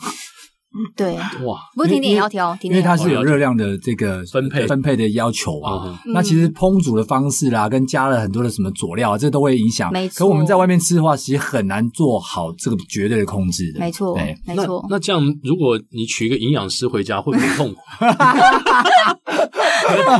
[0.96, 6.00] 对哇，不过甜点也要挑，因为它是有热量的这个分配分配的要求啊。
[6.06, 9.92] 那其实烹煮的方式啦，跟加了很多的什么佐料，这都会影响。
[9.92, 10.18] 没错。
[10.18, 13.80] 可我们在外面吃的话，其实很难做好这个绝对的控制的。
[13.80, 14.86] 没错，没错。
[14.88, 17.80] 那这样，如果你娶一个营养师回家，会不会痛苦？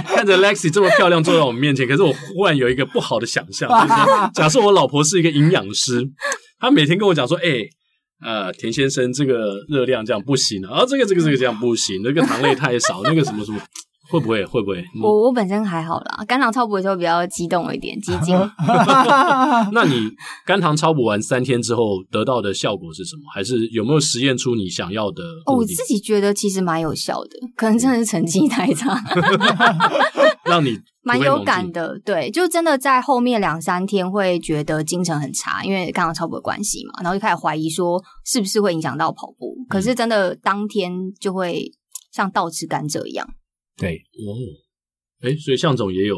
[0.06, 3.94] 看着 Lexi 这么漂亮坐在我们面前，可是我忽然有一个不好的想象，就是
[4.34, 6.06] 假设我老婆是一个营养师，
[6.58, 7.42] 她每天跟我讲说，哎。
[8.22, 13.60] 呃，田先生，这个热量这样不行啊，这个这个这个这样不行，那个糖类太少，那个什么什么，
[14.12, 14.78] 会不会会不会？
[14.94, 18.36] 嗯、我我本身还好啦，肝糖超补的时候比较激动一点，激进。
[19.72, 20.10] 那你
[20.44, 23.22] 肝糖超补完三天之后得到的效果是什么？
[23.34, 25.22] 还是有没有实验出你想要的？
[25.46, 29.02] 哦，我自己觉得其实蛮有效的，可能真的是成绩太差，
[30.44, 30.78] 让你。
[31.04, 41.72] 蛮有感的，对，就真的在后面两三天会觉得精神很差，因为肝糖超补的关系嘛，然后就开始怀疑说是不是会影响到跑步，嗯、可是真的当天就会
[42.12, 43.26] 像倒吃甘蔗一样。
[43.76, 44.30] 对，哦，
[45.20, 46.16] 哎，所以向总也有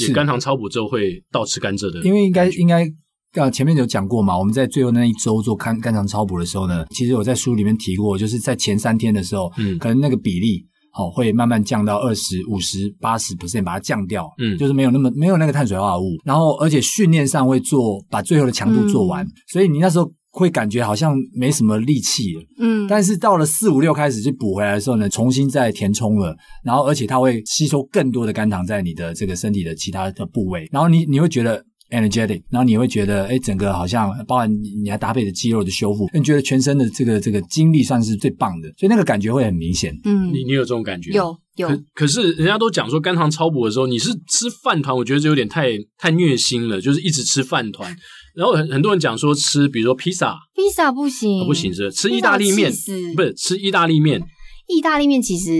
[0.00, 2.86] 也肝糖超补之后会倒吃甘蔗的，因为应该应该
[3.34, 10.66] 啊前面有讲过嘛，我们在最后那一周做肝肝糖超补的时候呢，其实我在书里面提过，就是在前三天的时候，嗯，可能那个比例。
[10.96, 31.64] 好，会慢慢降到二十五十八十 percent，把它降掉，嗯，就是没有那么没有那个碳水化合物，然后而且训练上会做把最后的强度做完，嗯、所以你那时候会感觉好像没什么力气了，嗯，但是到了四五六开始去补回来的时候呢，重新再填充了，然后而且它会吸收更多的肝糖在你的这个身体的其他的部位，然后你你会觉得。
[31.90, 39.94] energetic，然后你会觉得，哎，整个好像包含你你还搭配的肌肉的修复，你觉得全身的这个这个精力算是最棒的，所以那个感觉会很明显。
[40.02, 41.12] 嗯，你你有这种感觉？
[41.12, 41.68] 有有。
[41.68, 47.94] 可可是人家都讲说肝糖超补的时候，你是吃饭团，我觉得这有点太太虐心了，就是一直吃饭团。
[48.34, 52.72] 然后很很多人讲说吃，比如说披萨，披萨不行，不行是吃意大利面，
[53.14, 54.22] 不是吃意大利面。
[54.68, 55.52] 意大利面其实。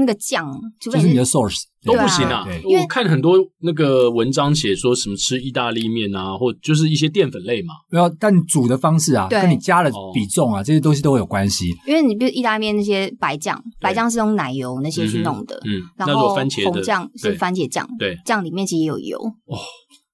[0.00, 0.48] 那个酱，
[0.80, 2.44] 就是你的 source 都不行啊。
[2.44, 7.74] 对，我看很多那个文章写说什么吃意大利面啊，或就是一些淀粉类嘛。
[7.90, 11.74] 没有，但煮的方式啊，跟你加的比重啊，这些东西都会有关系。
[11.84, 19.18] 因为你比如意大利面那些白酱，白酱是用奶油那些去弄的，嗯，然后番茄红酱是番茄酱，对，酱里面其实也有油。
[19.18, 19.58] 哦。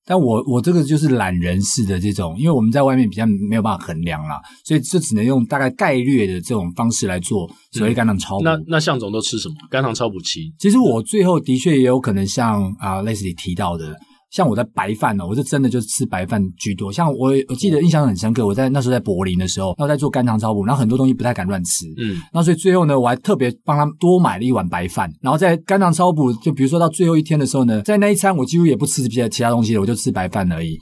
[0.06, 8.44] 但我我这个就是懒人式的这种，因为我们在外面比较没有办法衡量啦，所以就只能用大概概略的这种方式来做所谓肝糖超补。
[8.44, 9.54] 那那向总都吃什么？
[9.70, 10.52] 肝糖超补期？
[10.58, 13.96] 其实我最后的确也有可能像啊类似你提到的。
[14.34, 16.90] 像我在白饭呢，我是真的就是吃白饭居多。
[16.90, 30.76] 像我，我记得印象很深刻，我在那时候在柏林的时候，然后在做肝糖超补，然后很多东西不太敢乱吃，嗯，那所以最后呢，我还特别帮他多买了一碗白饭，然后在肝糖超补，就比如说到最后一天的时候呢，在那一餐我几乎也不吃别的其他东西了，我就吃白饭而已，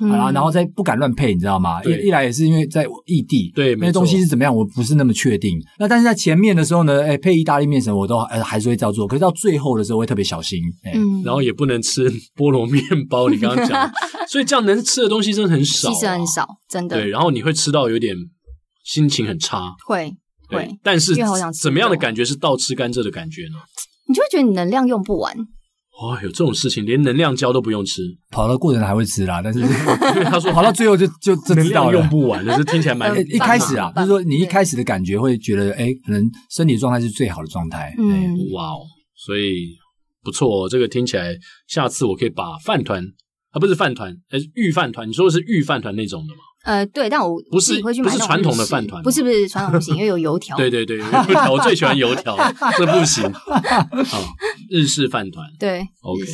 [0.00, 1.84] 嚯、哦，然后再不敢乱配，你知道吗？
[1.84, 5.60] 一一来也是因为在异地，对，那些东西是怎么样，我不是那么确定。
[5.78, 13.90] 那但是在前面的时候呢，哎，配意大利面什么我都呃还是会照做，可是到最后的时候会特别小心，嗯，然后也不能吃菠萝面包，你刚刚讲。
[14.28, 16.96] 所以这样能吃的东西真的很少，啊，其实很少，真的。
[16.96, 18.16] 对，然后你会吃到有点
[18.84, 20.12] 心情很差，会
[20.48, 20.68] 会。
[20.82, 21.14] 但是
[21.62, 23.56] 怎么样的感觉是倒吃甘蔗的感觉呢？
[24.08, 25.34] 你就会觉得你能量用不完。
[26.02, 29.40] 哇，有这种事情，连能量胶都不用吃，跑到过程还会吃啦。
[29.40, 37.94] 但是 因为他说跑到最后就就知道用不完，就是听起来蛮 一开始啊，就是说你一开始的感觉会觉得，哎，可能身体状态是最好的状态。
[37.96, 38.80] 嗯，哇哦，
[39.14, 39.68] 所以
[40.24, 41.36] 不错哦，这个听起来，
[41.68, 43.04] 下次我可以把饭团。
[43.50, 45.08] 啊，不是饭团，呃，御饭团。
[45.08, 46.40] 你说的是御饭团那种的吗？
[46.64, 50.56] 呃，对，但我不是会去不是传统的饭团，不是不是传统不行，因为有油条。
[50.56, 52.36] 对对对，油条我最喜欢油条，
[52.76, 53.22] 这不行。
[53.32, 54.24] 好，
[54.70, 55.46] 日式饭团。
[55.60, 56.24] 对，OK。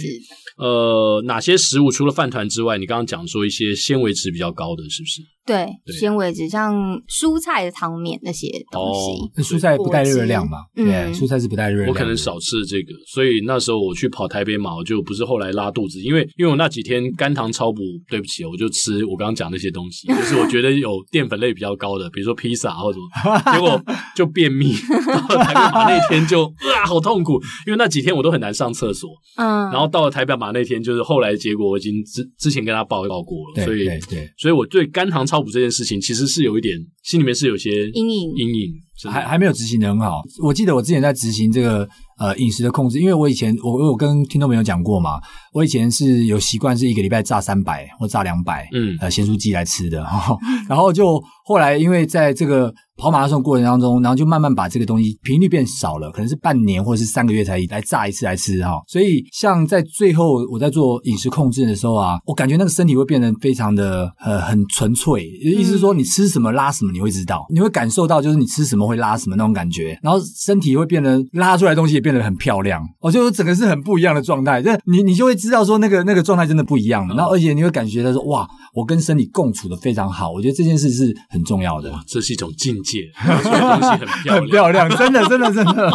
[0.57, 5.21] 呃，哪些食物除了饭团之外，你刚刚讲说一些纤维值比较高的，是不是？
[5.51, 6.73] 对，纤维质像
[7.09, 10.59] 蔬菜的汤面那些东西，蔬菜不带热量嘛？
[10.77, 11.89] 对，蔬菜是不带热量。
[11.89, 23.83] 我可能少吃这个，所以那时候我去跑台北马，我就不是后来拉肚子，因为因为我那几天肝糖超补，对不起，我就吃我刚刚讲那些东西， 就是我觉得有淀粉类比较高的，比如说披萨或者什么，结果
[24.15, 24.73] 就便秘，
[25.07, 38.73] 到了台北马那天就啊好痛苦，因为那几天我都很难上厕所，嗯，然后到了台北马那天，就是后来结果我已经之之前跟他报告过了，所以对，所以我对肝糖超补这件事情，其实是有一点心里面是有些阴影，阴影
[39.11, 40.23] 还还没有执行的很好。
[40.43, 45.21] 我记得我之前在执行这个呃饮食的控制，因为我以前我我有跟听众朋友讲过嘛，
[45.53, 50.05] 我以前是有习惯是一个礼拜炸三百或炸两百，嗯，呃咸酥鸡来吃的，
[50.69, 52.75] 然后就后来因为在这个。
[53.01, 58.83] 跑马拉松过程当中，然后就慢慢把这个东西频率变少了，可能是半年或者是三个月才来炸一次来吃哈。
[58.87, 82.90] 所以像在最后我在做饮食控制的时候啊，我感觉那个身体会变得非常的呃很纯粹，意思是说你吃什么拉什么，你会知道，你会感受到就是你吃什么会拉什么那种感觉，然后身体会变得拉出来的东西也变得很漂亮，我就整个是很不一样的状态，就你你就会知道说那个那个状态真的不一样了，然后而且你会感觉到说哇，我跟身体共处的非常好，我觉得这件事是很重要的，这是一种境界。
[82.99, 85.91] 东西很漂亮，很漂亮，真的，真的，真的，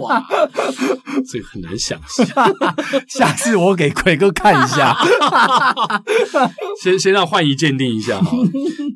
[0.00, 0.24] 哇，
[1.30, 2.26] 这个很难想象。
[3.08, 4.96] 下次我给奎哥看一下，
[6.82, 8.30] 先先让幻怡鉴定一下哈。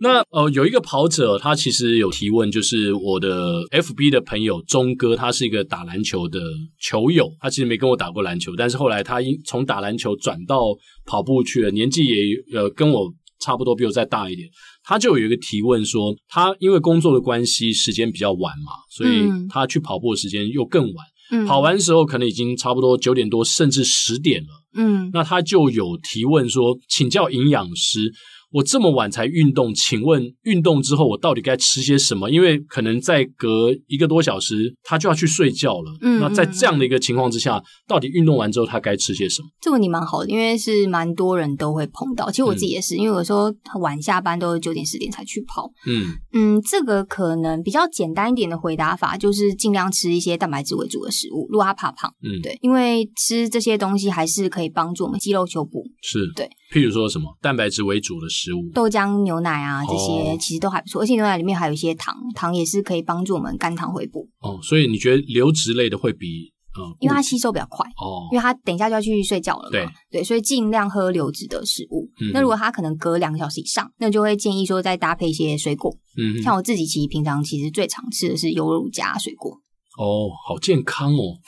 [0.00, 6.40] 那呃，有一个跑者，他其实有提问，就是我的 FB 的朋友钟哥，他是一个打篮球的
[6.80, 10.60] 球友，他其实没跟我打过篮球，但是后来他因从打篮球转到
[11.04, 14.48] 跑步去了，年纪也呃跟我差不多，比我再大一点。
[14.88, 21.06] 他就有一个提问说，他因为工作的关系，时间比较晚嘛，所以他去跑步的时间又更晚。
[21.30, 24.48] 嗯，跑完的时候可能已经差不多九点多，甚至十点了。
[24.74, 28.10] 嗯，那他就有提问说，请教营养师。
[28.50, 32.30] 我这么晚才运动，请问运动之后我到底该吃些什么？
[32.30, 35.92] 因为可能再隔一个多小时，他就要去睡觉了。
[36.00, 39.48] 嗯，那在这样的一个情况之下，到底运动完之后他该吃些什么？
[39.60, 42.30] 这个问题蛮好的，因为是蛮多人都会碰到。
[42.30, 45.70] 其实我自己也是，嗯、因为有时候晚下班都是九点十点才去跑。
[45.86, 52.10] 嗯嗯，这个可能比较简单一点的回答法就是尽量吃一些蛋白质为主的食物，如果他怕胖。
[52.22, 55.84] 嗯，对，因为吃这些东西还是可以帮助我们肌肉修补。
[56.02, 56.48] 是对。
[56.72, 64.28] 譬如说什么蛋白质为主的食物，豆浆、牛奶啊，这些其实都还不错，哦、而且牛奶里面还有一些糖，糖也是可以帮助我们肝糖回补。
[64.40, 72.08] 哦，所以你觉得流质类的会比呃，因为它吸收比较快哦，因为它等一下就要去睡觉了嘛，对对，所以尽量喝流质的食物。
[72.20, 75.96] 嗯、那如果它可能隔两个小时以上，那就会建议说再搭配一些水果。
[76.18, 79.58] 嗯，像我自己其实平常其实最常吃的是优酪乳加水果。
[79.98, 81.38] 哦，好健康哦。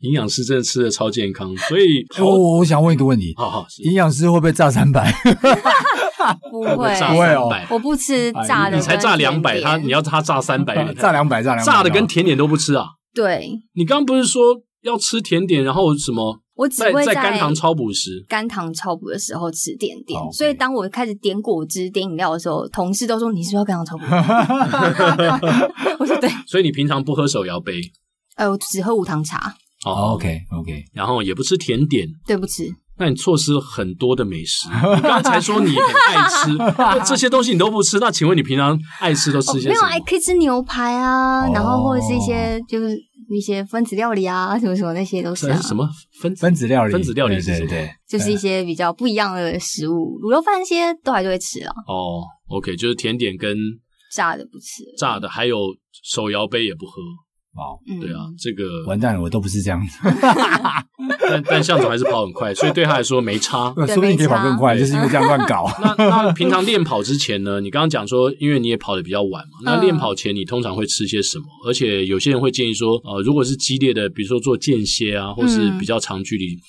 [0.00, 5.12] 营养师真的吃的超健康， 所以我我我想问一个问题，好好，营养师会不会炸三百？
[6.50, 12.86] 不会，不会哦，我不吃炸的，你才炸两百，他你要他炸三百， 炸两百，炸两百，炸的跟甜点都不吃啊？
[13.14, 14.42] 对，你刚刚不是说
[14.82, 16.40] 要吃甜点，然后什么？
[16.54, 20.20] 我只会在肝糖超补时、肝糖超补的时候吃甜点。
[20.30, 24.04] 所以当我开始点果汁、点饮料的时候，同事都说你是不是要肝糖超补？
[25.98, 26.28] 我说对。
[26.46, 27.80] 所以你平常不喝手摇杯？
[28.36, 29.54] 呃，我只喝无糖茶。
[29.84, 32.70] 哦、oh,，OK OK，然后也不吃甜点，对不起。
[32.98, 34.68] 那你错失了很多的美食。
[34.68, 36.58] 你刚才说你很爱吃
[37.08, 37.98] 这些东西，你都不吃。
[37.98, 39.86] 那请问你平常爱吃都吃些什么？
[39.86, 41.56] 哦、没有，可以吃牛排啊，oh.
[41.56, 42.94] 然后或者是一些就是
[43.30, 45.58] 一些分子料理啊，什么什么那些都是、啊。
[45.62, 45.88] 什么
[46.20, 46.92] 分分子料理？
[46.92, 47.68] 分子料理是什么？
[47.68, 51.72] 对，对，对，就是一些比较不一样的食物，卤肉饭那些都还是会吃啊。
[51.86, 53.56] 哦、oh,，OK，就是甜点跟
[54.14, 55.56] 炸的不吃，炸的还有
[56.04, 57.00] 手摇杯也不喝。
[57.56, 59.98] 哦、对啊，这个完蛋了，我都不是这样子。
[61.28, 63.72] 但但向总还是跑很快，所以对他来说没差。
[63.86, 65.68] 说不定可以跑更快，就是因为这样乱搞。
[65.82, 67.60] 那那平常练跑之前呢？
[67.60, 69.58] 你刚刚讲说，因为你也跑得比较晚嘛。
[69.64, 71.44] 那练跑前你通常会吃些什么？
[71.64, 76.54] 嗯、而且有些人会建议说，呃，如果是激烈的，比如说做间歇啊，或是比较长距离。
[76.54, 76.60] 嗯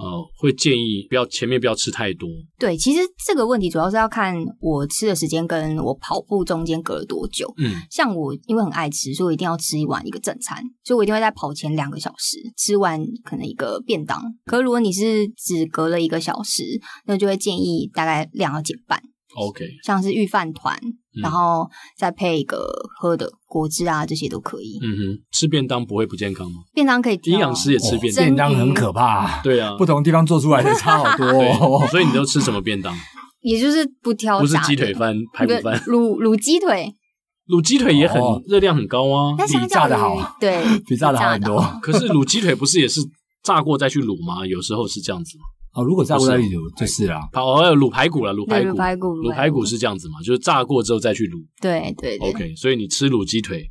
[0.00, 2.26] 呃，会建议不要前面不要吃太多。
[2.58, 7.52] 对，其实这个问题主要是要看我吃的时间跟我跑步中间隔了多久。
[7.58, 14.22] 嗯，像我因为很爱吃，所以我一定要吃一碗一个正餐，所以我一定会在跑前两个小时吃完可能一个便当。
[14.46, 19.02] 可是如果你是只隔了一个小时，那就会建议大概量要减半。
[19.40, 20.78] OK，像是御饭团，
[21.22, 22.58] 然后再配一个
[22.98, 24.78] 喝的果汁啊，这些都可以。
[24.82, 26.60] 嗯哼，吃便当不会不健康吗？
[26.74, 29.40] 便当可以，营养师也吃便当，便当很可怕。
[29.42, 31.86] 对啊，不同地方做出来的差好多哦。
[31.88, 32.94] 所以你都吃什么便当？
[33.42, 36.94] 也就是不挑，不是鸡腿饭、排骨饭，卤卤鸡腿，
[37.48, 41.58] 卤鸡腿也很热量很高啊，比炸的好，对，比炸的好很多。
[41.80, 43.00] 可是卤鸡腿不是也是
[43.42, 44.46] 炸过再去卤吗？
[44.46, 45.44] 有时候是这样子吗？
[45.72, 47.20] 哦，如果炸过再去卤就是啦。
[47.32, 50.20] 好，卤排骨了，卤排骨，卤排骨，卤排骨是这样子嘛？
[50.20, 51.46] 就是炸过之后再去卤。
[51.60, 52.28] 对对对。
[52.28, 53.70] OK，所以你吃卤鸡腿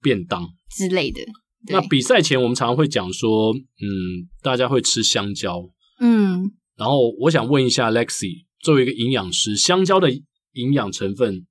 [0.00, 1.20] 便当之类的。
[1.68, 5.60] 那比赛前我们常常会讲说，嗯，大家会吃香蕉。
[6.00, 6.52] 嗯。
[6.76, 10.10] 然后我想问一下 Lexi，作为一个营养师，香蕉的
[10.52, 11.44] 营养成分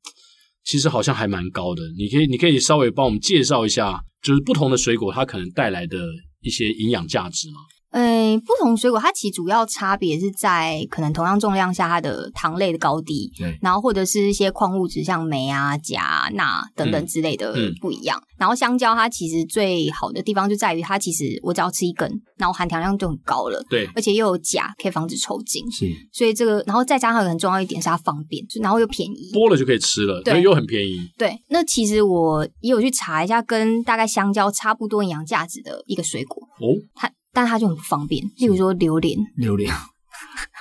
[0.64, 1.84] 其实好像还蛮高的。
[1.98, 5.98] 你可以，你可以稍微帮我们介绍一下，就是不同的水果它可能带来的
[6.42, 7.60] 一些营养价值吗？
[7.92, 18.18] 呃，不同水果它其实主要差别是在可能同样重量下它的糖类的高低，对，然后或者是一些矿物质像镁啊、钾、钠等等之类的不一样。
[18.20, 31.10] 嗯嗯、然后香蕉它其实最好的地方就在于它其实我只要吃一根，然后含糖量就很高了，对，而且又有钾可以防止抽筋，是，所以这个然后再加上很重要一点是它方便，然后又便宜，剥了就可以吃了，对，又很便宜。
[31.18, 37.12] 对，那其实我也有去查一下，跟大概香蕉差不多营养价值的一个水果哦，它。
[37.32, 39.74] 但它就很不方便，例如说榴莲，榴莲。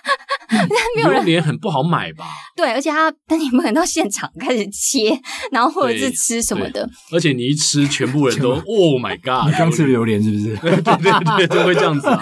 [0.96, 2.24] 榴莲很不好买吧？
[2.56, 5.18] 对，而且它，但你们可能到现场开始切，
[5.52, 9.50] 然后或者是吃什么的，而且你一吃，全部人都 Oh my God！
[9.50, 10.56] 你刚吃榴莲是不是？
[10.60, 12.20] 对对对，就会这样子啊！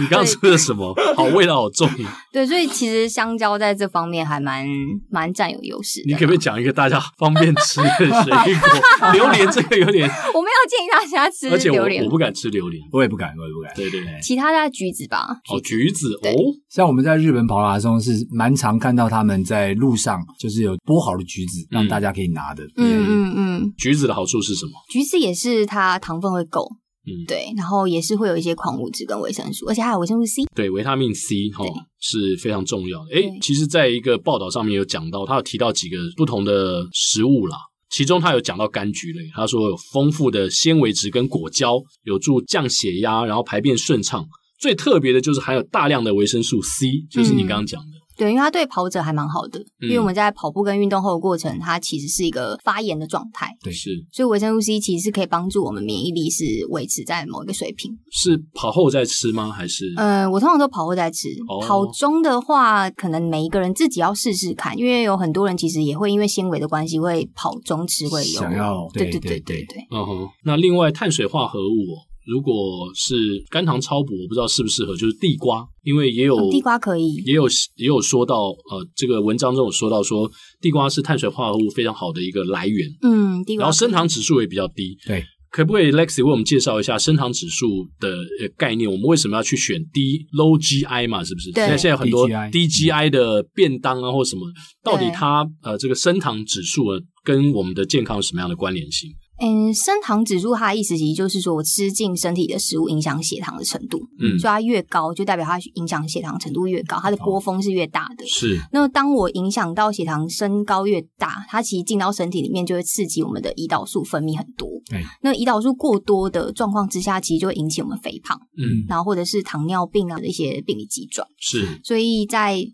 [0.00, 0.94] 你刚吃的什么？
[1.16, 1.88] 好，味道好重。
[2.32, 4.66] 对，所以其实香蕉在这方面还蛮
[5.10, 6.02] 蛮占有优势。
[6.06, 9.12] 你可不可以讲一个大家方便吃的水果？
[9.12, 13.72] 榴莲这个有点，我没有建议大家吃榴莲，我不敢吃榴莲，我也不敢，我也不敢。
[13.74, 15.26] 对对对，其他的橘子吧。
[15.50, 16.30] 哦，橘子哦，
[16.68, 22.64] 像我们在日本跑马拉松是蛮常看到他们在路上，就是有剥好的橘子，让大家可以拿的。
[22.76, 23.74] 嗯嗯嗯。
[23.76, 24.72] 橘子的好处是什么？
[24.88, 26.68] 橘子也是它糖分会够，
[27.06, 30.42] 嗯，对，然后也是会有一些矿物质跟维生素，而且还有维生素 C。
[30.54, 31.64] 对，维他命 C 哈
[32.00, 33.14] 是非常重要的。
[33.14, 37.56] 诶，其实在一个报道上面有讲到，他有提到几个不同的食物啦，
[37.90, 44.24] 其中他有讲到柑橘类，他说有丰富的纤维质跟果胶，有助降血压，然后排便顺畅。
[44.58, 47.86] 最特别的就是含有大量的维生素 C，就是你刚刚讲的。
[47.86, 53.48] 嗯对，因为它对跑者还蛮好的，嗯，因为我们在跑步跟运动后的过程，它其实是一个发炎的状态。
[53.62, 53.90] 对，是。
[54.10, 57.96] 所以维生素 C 其实是可以帮助我们免疫力是维持在某一个水平。
[58.10, 59.52] 是跑后再吃吗？
[59.52, 59.94] 还是？
[59.96, 61.28] 呃，我通常都跑后再吃。
[61.46, 61.64] 哦。
[61.64, 68.40] 跑中的话，可能每一个人自己要试试看，因为有很多人其实也会因为纤维的关系，会跑中吃会有。
[68.40, 68.88] 想要。
[68.92, 69.86] 对对对对对。
[69.92, 70.28] 嗯哼。
[70.42, 72.02] 那另外碳水化合物哦。
[72.28, 72.54] 如果
[72.94, 88.18] 是肝糖超补，我不知道适不适合，就是地瓜，因为也有、哦、地瓜可以，也有也有说到，呃，这个文章中有说到说，地瓜是碳水化合物非常好的一个来源，嗯，地瓜，然后升糖指数也比较低，对，可不可以 Lexi 为我们介绍一下升糖指数的
[88.58, 88.90] 概念？
[88.90, 91.24] 我们为什么要去选低 low GI 嘛？
[91.24, 91.50] 是不是？
[91.52, 94.42] 对，现在现在很多低 GI 的便当啊，或什么，
[94.84, 96.84] 到底它呃这个升糖指数
[97.24, 99.10] 跟我们的健康有什么样的关联性？
[99.40, 108.26] 嗯，升糖指数它的意思其实就是说我吃进身体的食物影响血糖的程度，嗯，所以它越高就代表它影响血糖程度越高，它的波峰是越大的。
[108.26, 108.58] 是。
[108.72, 114.68] 那么当我影响到血糖升高越大，它其实进到身体里面就会刺激我们的胰岛素分泌很多。
[114.90, 115.02] 对。
[115.22, 121.26] 那胰岛素过多的状况之下，其实就会引起我们肥胖，嗯，然后或者是糖尿病啊的一些病理急转。
[121.38, 121.80] 是。
[121.84, 122.64] 所以在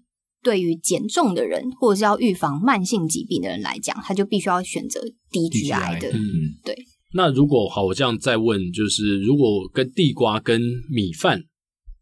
[0.45, 6.11] 对于减重的人，或者是要预防慢性疾病的人来讲，他就必须要选择低 GI 的。
[6.11, 6.20] 嗯，
[6.62, 6.76] 对。
[7.14, 11.40] 那如果好，我这样再问，就是如果跟地瓜跟米饭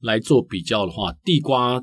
[0.00, 1.80] 来做比较的话，地瓜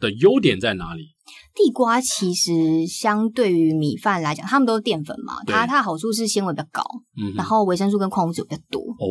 [0.00, 1.14] 的优点在哪里？
[1.54, 6.82] 地瓜其实相对于米饭来讲，它们都是淀粉嘛，它它的好处是纤维比较高，
[7.20, 8.80] 嗯，然后维生素跟矿物质比较多。
[8.80, 9.06] 哦。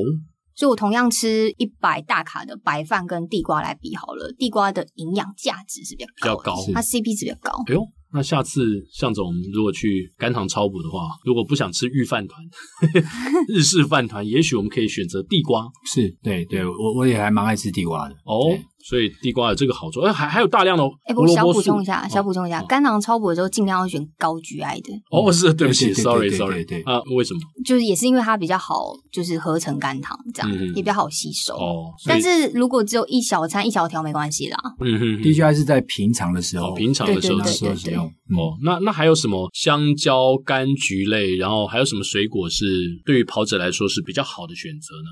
[0.57, 7.63] 所以我同样吃一百大卡的白饭跟地瓜来比好了，地瓜的营养价值是比较高，比较高，它 CP 值比较高。
[7.67, 7.81] 哎呦。
[8.09, 12.41] 那下次向总如果去甘糖超补的话，如果不想吃御饭团、
[13.53, 15.67] 日式饭团，也许我们可以选择地瓜。
[15.85, 18.57] 是，对对，我我也还蛮爱吃地瓜的哦。
[18.87, 21.31] 所以地瓜有这个好处，哎，还还有大量的胡萝卜素。
[21.31, 24.93] 哎，我小补充一下，小补充一下，肝糖超补的时候尽量要选高 GI 的。
[25.11, 27.39] 哦，是，对不起，sorry sorry，对啊，为什么？
[27.65, 31.53] 就是也是因为它比较好，就是合成肝糖这样，也比较好吸收。
[31.55, 34.57] 哦，但是如果只有一小餐一小条没关系啦。
[34.79, 38.05] 嗯哼，DGI 是在平常的时候，平常的时候时候使用。
[38.05, 42.65] 哦，那那还有什么香蕉、柑橘类，然后还有什么水果是
[43.05, 45.09] 对于跑者来说是比较好的选择呢？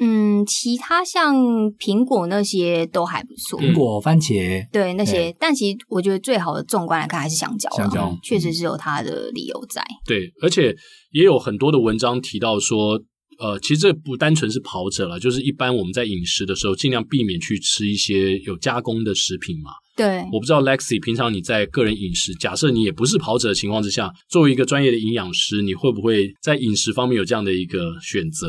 [0.00, 1.36] 嗯，其他像
[1.78, 9.84] 苹果那些都还不错，苹果、番茄，对那些，但其实我觉得最好的纵观来看还是香蕉，香蕉确实是有它的理由在。
[10.06, 10.74] 对，而且
[11.12, 13.00] 也有很多的文章提到说，
[13.38, 19.70] 呃，其实这不单纯是跑者了，就是一般我们在饮食的时候，尽量避免去吃一些有加工的食品嘛。
[19.96, 28.48] 对，我不知道 Lexi 平常你在个人饮食，假设你也不是跑者的情况之下，作为一个专业的营养师，你会不会在饮食方面有这样的一个选择？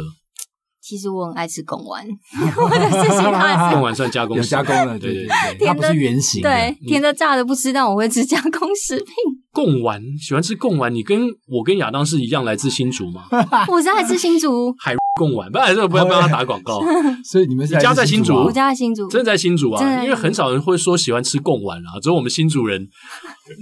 [0.88, 2.06] 其实我很爱吃贡丸，
[2.56, 5.28] 或者是其他贡丸算加工，加工的，对对
[5.58, 9.08] 对，它不是圆形，对，甜的炸的不吃，但我会吃加工食品。
[9.52, 13.24] 贡丸喜欢吃贡丸，你跟我跟亚当是一样来自新竹吗？
[13.72, 16.82] 我是来自新竹，海贡丸，不然这个不要帮他打广告。
[17.24, 22.88] 所以你们家在新竹，我家在新竹，真的在新竹啊，因为很少人会说喜欢吃贡丸啊，只有我们新竹人。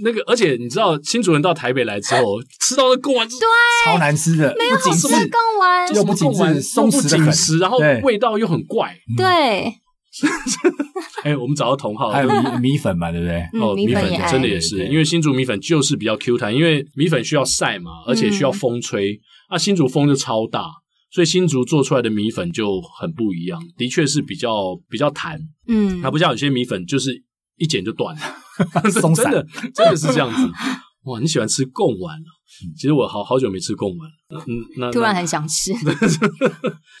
[0.02, 3.38] 那个，而且你知道，新竹人到台北来之后， 吃到的贡丸，对，
[3.84, 9.74] 超难吃的，没有好吃的贡丸，又不紧丸，松弛紧实，然后味道又很怪，对。
[11.24, 13.42] 哎，我们找到同号，还有米米粉嘛，对不对？
[13.60, 19.18] 哦，米粉真的也是，因为新竹米粉就是比较 Q 弹，因为米粉需要晒嘛，而且需要风吹，
[19.50, 20.66] 那新竹风就超大，
[21.14, 25.38] 所以新竹做出来的米粉就很不一样，的确是比较比较弹，
[25.68, 27.22] 嗯，它不像有些米粉就是
[27.56, 28.22] 一剪就断了，
[28.90, 30.50] 松散，真的真的是这样子。
[31.06, 32.28] 哇，你喜欢吃贡丸啊？
[32.76, 35.72] 其实我好好久没吃贡丸了，嗯，那突然很想吃，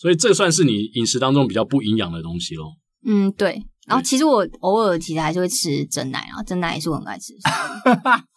[0.00, 2.74] 所以这算是你饮食当中比较不营养的东西喽。
[3.04, 3.64] 嗯，对。
[3.86, 7.34] 然后其实我偶尔其实还是会吃真奶啊，真奶也是我很爱吃。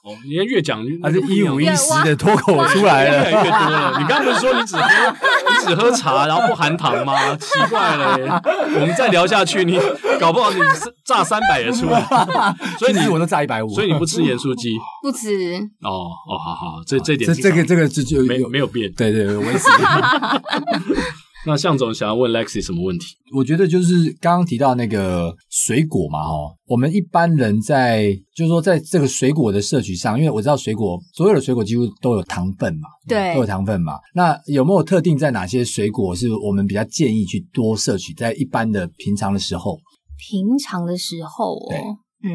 [0.07, 3.99] 哦，你看越讲，还是一五一十的脱口出来了，越来越多了。
[3.99, 4.81] 你刚刚不是说你只喝
[5.49, 7.35] 你只喝茶，然后不含糖吗？
[7.35, 8.41] 奇怪了，
[8.75, 9.77] 我们再聊下去，你
[10.19, 10.59] 搞不好你
[11.05, 12.01] 炸三百也出来。
[12.79, 14.77] 所以你我都炸一百五，所以你不吃盐酥鸡？
[15.03, 15.29] 不吃。
[15.81, 19.67] 哦哦，好好，这这点这这个这个就就没有没有变，对对，维持。
[21.45, 23.05] 那向总想要问 Lexi 什么问题？
[23.33, 26.33] 我觉得就是刚刚提到那个水果嘛，哈，
[26.65, 33.93] 我们一般人在就是说在这个水果的摄取上，因为我知道水果所有的水果几乎都有糖分嘛，对，都有糖分嘛。
[34.13, 39.77] 那有没有特定在哪些水果是我们比较建议去多摄取，在一般的平常的时候？
[40.17, 42.31] 平常的时候哦，嗯，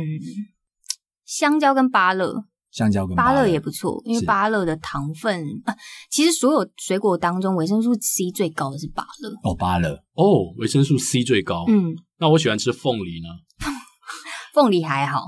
[1.26, 2.44] 香蕉跟芭乐。
[2.72, 5.76] 香蕉跟芭乐也不错，因为芭乐的糖分啊，
[6.10, 9.30] 其实所有水果当中维生素 C 最高的是芭乐。
[9.44, 11.66] 哦，芭乐哦，维生素 C 最高。
[11.68, 13.28] 嗯，那我喜欢吃凤梨呢。
[14.54, 15.22] 凤梨还好，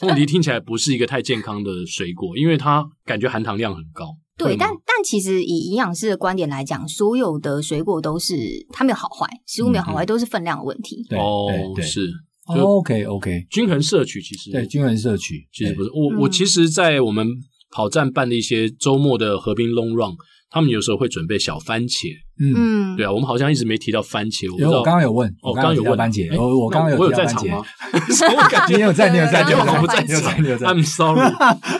[0.00, 4.16] 凤梨听起来不是一个太健康的水果，因为它感觉含糖量很高。
[4.36, 8.34] 对，但但其实以营养师的观点来讲，所有的水果都是
[8.72, 11.06] 它没有好坏，食物没有好坏，都是分量的问题。
[11.10, 11.52] 哦，
[11.82, 12.10] 是。
[12.58, 14.50] OK OK，均衡摄取其实。
[14.50, 17.26] 对均衡摄取其实不是我我其实，在我们
[17.70, 20.14] 跑站办的一些周末的河滨 long run，
[20.50, 22.08] 他们有时候会准备小番茄，
[22.40, 25.96] 嗯，对啊，我们好像一直没提到番茄，因为我刚刚有问，我刚刚有问。
[25.96, 27.62] 番茄，我我刚刚有我有在场吗？
[27.92, 28.76] 我感觉？
[28.76, 31.30] 你有在，你有在，我不在场，你有在，I'm sorry，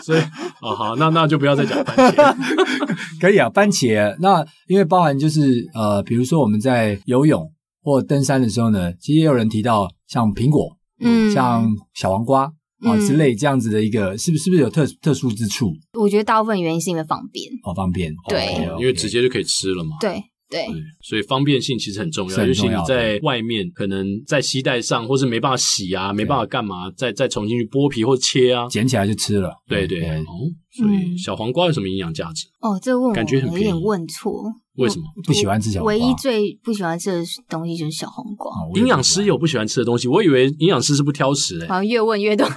[0.01, 2.35] 所以啊好，那那就不要再讲番茄，
[3.19, 7.51] 可以啊，番茄，那因为包含就是呃，比如说我们在游泳。
[7.81, 12.43] 或登山的时候呢，其实也有人提到像苹果，嗯，像小黄瓜，
[12.83, 15.73] 啊之类这样子的一个，是不是是不是有特特殊之处？
[15.99, 19.97] 我觉得大部分原因是因为方便，哦，方便，对，因为直接就可以吃了嘛。
[19.99, 20.23] 对。
[20.51, 20.67] 对，
[21.01, 29.49] 所以方便性其实很重要，重要，尤其你在外面可能在携带上，或是没办法洗啊，没办法干嘛，再再重新去剥皮或切啊，捡起来就吃了。
[29.67, 32.47] 对对，对，哦，所以小黄瓜有什么营养价值？
[32.59, 34.43] 哦，这个问我感觉很，有点问错。
[34.77, 35.93] 为什么不喜欢吃小黄瓜？
[35.93, 38.51] 唯一最不喜欢吃的东西就是小黄瓜。
[38.75, 41.67] 营养师有不喜欢吃的东西，我以为营养师是不挑食的。
[41.67, 42.47] 好像越问越多。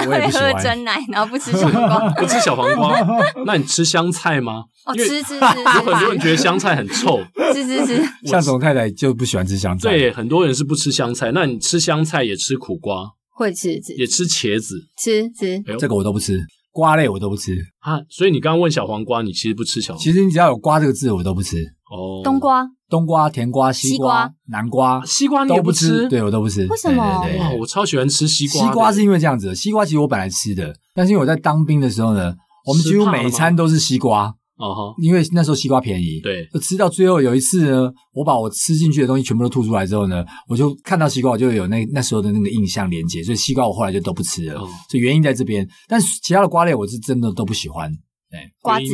[0.00, 2.98] 现在会喝珍奶，然后不吃小黄瓜， 不吃小黄瓜，
[3.46, 4.64] 那你吃香菜吗？
[4.86, 5.38] 哦，吃吃 吃。
[5.38, 7.20] 有很多人觉得香菜很臭，
[7.52, 8.02] 吃吃吃。
[8.24, 9.90] 像总太太就不喜欢吃香菜。
[9.90, 11.30] 对，很多人是不吃香菜。
[11.32, 13.04] 那你吃香菜也吃苦瓜？
[13.34, 13.94] 会吃吃。
[13.94, 14.76] 也吃茄子？
[14.96, 15.62] 吃吃。
[15.78, 16.40] 这个我都不吃，
[16.70, 18.00] 瓜类我都不吃啊。
[18.08, 20.04] 所以你刚刚问小黄瓜，你其实不吃小黄瓜。
[20.04, 21.56] 其实你只要有“瓜”这个字，我都不吃。
[21.92, 26.08] 哦，冬瓜、冬瓜、甜瓜、西瓜、南瓜、西瓜你也不吃？
[26.08, 26.66] 对，我都不吃。
[26.66, 27.04] 为什么？
[27.04, 28.62] 哇，我超喜欢吃西瓜。
[28.62, 32.34] 西瓜是因为这样子，西瓜其实我本来吃的，但是因为我在当兵的时候呢，
[32.64, 34.34] 我们几乎每餐都是西瓜。
[34.56, 36.20] 哦哈，因为那时候西瓜便宜。
[36.22, 44.60] 对，就吃到最后有一次呢，我把我吃进去的东西全部都吐出来之后呢，我就看到西瓜，我就有那那时候的那个印象连接，所以西瓜我后来就都不吃了。
[44.88, 47.90] 所以原因在这边，但是其他的瓜类我是真的都不喜欢。
[48.30, 48.86] 对，瓜子。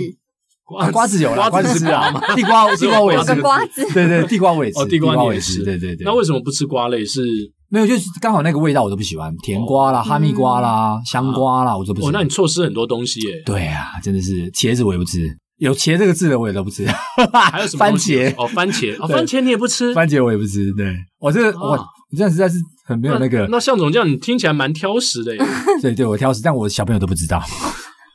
[0.77, 2.21] 啊，瓜子有啦，瓜子是瓜吗？
[2.35, 3.35] 地瓜， 地瓜我也吃。
[3.41, 4.81] 瓜子，对对，地瓜我也吃。
[4.81, 5.65] 哦，地瓜我也吃。
[5.65, 6.05] 对对对。
[6.05, 7.05] 那为什么不吃瓜类？
[7.05, 7.23] 是
[7.71, 12.07] 没有，就是刚好那个味道我都不喜欢，甜瓜啦、哈密瓜啦、香瓜啦，我都不吃。
[12.09, 13.43] 哦，那你错失很多东西耶。
[13.47, 15.27] 对啊，真的是茄子我也不吃，
[15.59, 16.87] 有茄这个字的我也都不吃。
[17.53, 17.87] 还有什么？
[17.87, 19.95] 番茄哦，番茄哦，番茄你也不吃？
[19.95, 20.71] 番茄我也不吃。
[20.75, 21.79] 对，我这个我，
[22.11, 22.57] 你这样实在是
[22.87, 23.47] 很没有那个。
[23.51, 25.43] 那向总这样，你听起来蛮挑食的耶。
[25.81, 27.43] 对对，我挑食，但我小朋友都不知道。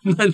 [0.18, 0.30] 那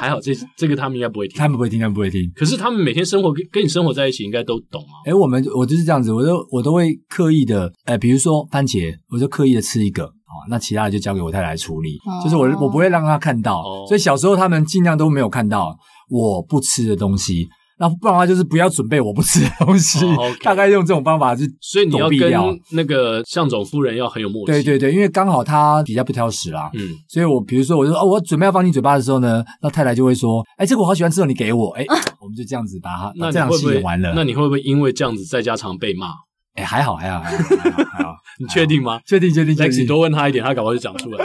[0.00, 2.30] 还好，这这个他们应该不会听，他们不会听，他们不会听。
[2.34, 4.94] 可是他们每天生活跟跟你生活在一起，应该都懂啊。
[5.04, 15.76] 哎，我们我就是这样子，我都我都会刻意的，哎，比如说番茄，我就刻意的吃一个，哦，那其他的就交给我太太来处理，哦、就是我我不会让他看到，哦、所以小时候他们尽量都没有看到
[16.08, 17.48] 我不吃的东西。
[17.78, 20.00] 那不然的话就是不要准备我不吃的东西，
[20.42, 22.32] 大概用这种方法就，所以你要跟
[22.72, 24.52] 那个向总夫人要很有默契。
[24.52, 31.84] 对对对，因为刚好他比较不挑食啦，嗯，所以我比如说我就说哦，我准备要放进嘴巴的时候呢，那太太就会说，哎，这个我好喜欢吃哦，你给我，哎，
[32.20, 34.12] 我们就这样子把它，那这样戏演完了。
[34.14, 36.08] 那你会不会因为这样子在家常被骂？
[36.54, 37.44] 哎，还好还好还好
[37.92, 38.98] 还好， 你确定吗？
[39.06, 39.54] 确定确定。
[39.54, 41.24] Lexi 多问他一点，他搞不好就讲出来，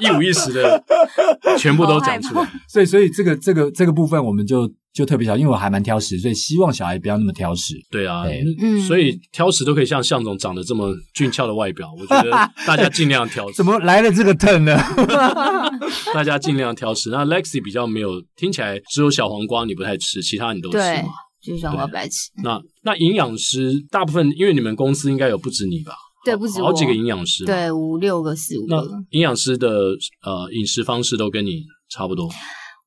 [0.00, 0.82] 一五一十的
[1.58, 2.48] 全部都讲出来。
[2.68, 4.70] 所以所以这个这个这个部分我们就。
[4.96, 7.74] 就特别小，因为我还蛮挑食，所以希望小孩不要那么挑食。
[7.90, 8.24] 对啊，
[8.62, 12.30] 嗯，所以挑食都可以像向总长得这么俊俏的外表，我觉得
[12.66, 13.56] 大家尽量挑食。
[13.60, 14.74] 怎么来了这个 turn 呢？
[16.14, 17.10] 大家尽量挑食。
[17.10, 21.10] 那 Lexi 比较没有，听起来只有小黄瓜你不太吃，其他你都吃嘛？
[21.42, 22.30] 就是小黄瓜不爱吃。
[22.42, 25.92] 那那营养师大部分，因为你们公司应该有不止你吧？
[26.26, 28.76] 对，不止好几个营养师，对，五六个、四五个。
[29.10, 29.68] 营养师的
[30.24, 32.28] 呃饮食方式都跟你差不多。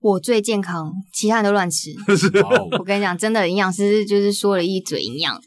[0.01, 1.91] 我最健康，其他人都乱吃。
[2.77, 5.41] 我跟你讲，真的营养师就是说了一嘴营养。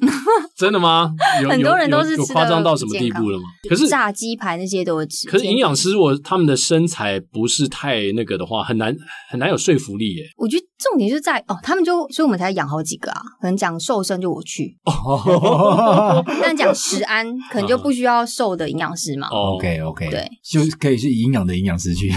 [0.63, 1.13] 真的吗？
[1.51, 3.49] 很多人都是吃夸张到什么地步了吗？
[3.69, 5.29] 可是炸鸡排那些都会吃。
[5.29, 8.95] 可是营养师如果他们的身材不是太那个的话，很难
[9.29, 10.23] 很难有说服力耶。
[10.37, 13.21] 我觉得重点就是在哦，他们就所以我们才养好几个啊。
[13.41, 14.77] 可能讲瘦身就我去，
[16.41, 19.27] 但讲食安可能就不需要瘦的营养师嘛。
[19.29, 22.09] OK OK，对，就可以是营养的营养师去。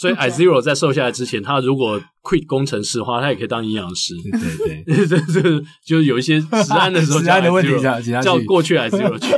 [0.00, 4.14] 所以 iZero 在瘦下来之前，他如果 quit 工程师的话，他也可以当营养师。
[4.22, 5.42] 对对对， 这这
[5.84, 9.32] 就是有一些治安的时候， 食安的问题叫叫过去 iZero 去。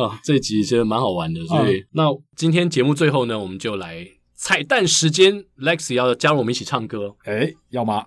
[0.00, 1.44] 啊，这集其实蛮好玩的。
[1.46, 2.04] 所以，那
[2.36, 7.14] 今天节目最后呢，我们就来彩蛋时间，Lexi 要加入我们一起唱歌。
[7.24, 8.04] 哎，要吗？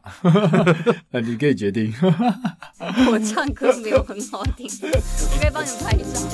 [1.24, 1.94] 你可以决定。
[2.80, 6.30] 我唱歌没有很好听，我可以帮你们拍照。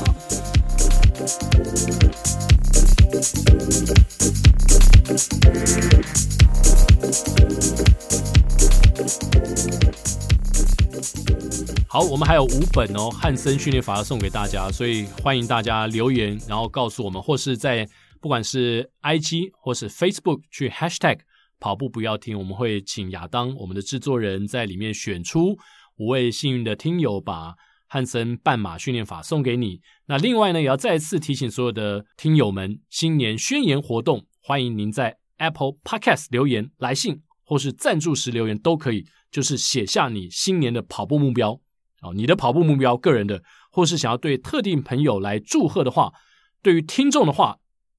[11.88, 17.88] 好，我们还有五本哦，汉森训练法要送给大家，所以欢迎大家留言，然后告诉我们，或是在
[18.22, 21.20] 不管是 IG 或是 Facebook 去 Hashtag
[21.60, 25.58] 跑步不要停，我们会请亚当我们的制作人在里面选出
[25.98, 27.56] 五位幸运的听友，把
[27.88, 29.82] 汉森半马训练法送给你。
[30.06, 41.60] 那另外呢，也要再次提醒所有的听友们，新年宣言活动，欢迎您在 Apple Podcast 留言、来信或是赞助时留言都可以，就是写下你新年的跑步目标
[42.02, 46.14] 啊，你的跑步目标，个人的，或是想要对特定朋友来祝贺的话，
[46.62, 47.58] 对于听众的话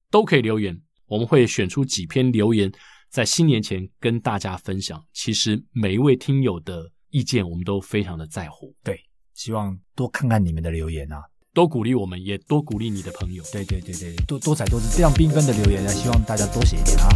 [0.09, 2.71] 都可以留言，我们会选出几篇留言，
[3.09, 5.03] 在新年前跟大家分享。
[5.11, 8.73] 其实每一位听友的意见，我们都非常的在乎。
[8.83, 8.99] 对，
[9.33, 11.32] 希望多看看你们的留言啊。
[11.53, 13.43] 多鼓励我们，也多鼓励你的朋友。
[13.51, 17.09] 对对对对，多多彩多姿，这样缤纷的留言，希望大家多写一点啊。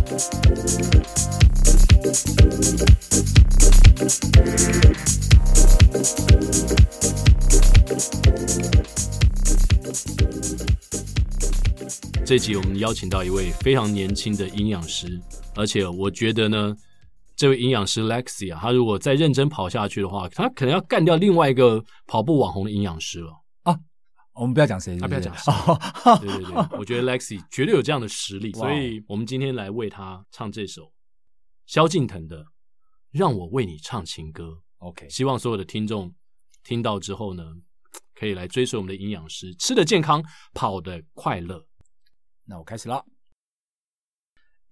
[12.24, 15.20] 这集我们邀请到一位非常年轻的营养师，
[15.56, 16.76] 而且我觉得呢，
[17.36, 23.34] 这位营养师 Lexi 啊，他如果再认真跑下去的话，他可能要干掉另外一个跑步网红的营养师了。
[24.38, 25.52] 我们不要讲谁，他不要讲谁。
[26.22, 30.94] 对对对，我觉得 Lexi 绝对有这样的实力，所以我们今天来为他唱这首
[31.66, 32.44] 萧敬腾的
[33.12, 34.44] 《让我为你唱情歌》。
[34.78, 36.14] OK，希望所有的听众
[36.64, 37.44] 听到之后呢，
[38.14, 40.24] 可以来追随我们的营养师，吃的健康，
[40.54, 41.66] 跑的快乐。
[42.46, 43.04] 那我开始了。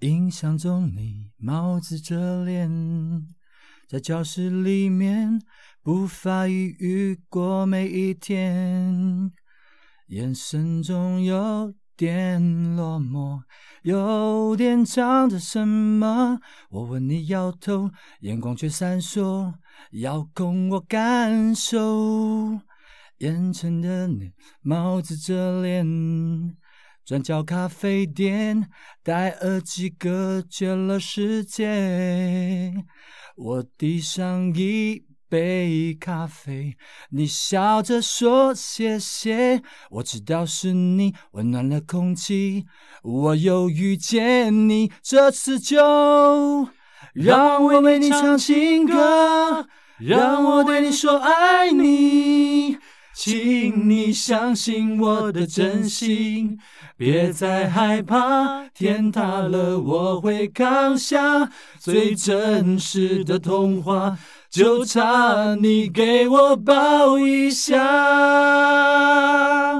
[0.01, 2.69] 印象中你帽子遮脸，
[3.87, 5.41] 在教室里面
[5.81, 9.33] 不发一语过每一天。
[10.07, 13.41] 眼神中有点落寞，
[13.81, 16.39] 有点藏着什么。
[16.69, 17.89] 我问你摇头，
[18.19, 19.51] 眼光却闪烁，
[19.93, 22.59] 遥控我感受。
[23.17, 24.31] 盐城的你，
[24.61, 26.55] 帽子遮脸，
[27.03, 28.69] 转角咖啡店，
[29.01, 32.71] 戴耳机隔绝了世界。
[33.35, 35.03] 我递上一。
[35.35, 36.77] 杯咖啡，
[37.09, 39.61] 你笑着说谢谢。
[39.91, 42.65] 我知道是你温暖了空气，
[43.03, 46.69] 我又遇见你，这次就
[47.13, 49.67] 让我为你唱情歌，
[49.99, 52.77] 让我对你说爱你，
[53.13, 56.57] 请你相信我的真心，
[56.95, 64.17] 别再害怕，天塌了我会扛下最真实的童话。
[64.55, 67.75] 就差你给我抱一下。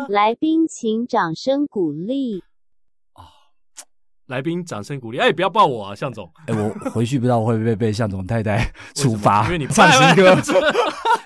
[0.09, 2.43] 来宾请掌声鼓励。
[3.13, 3.23] 啊，
[4.27, 5.17] 来宾掌声鼓励。
[5.17, 6.29] 哎，不要抱我啊，向总。
[6.47, 10.35] 哎，我回去不知道会不会被向总太太处罚，因为你唱新歌。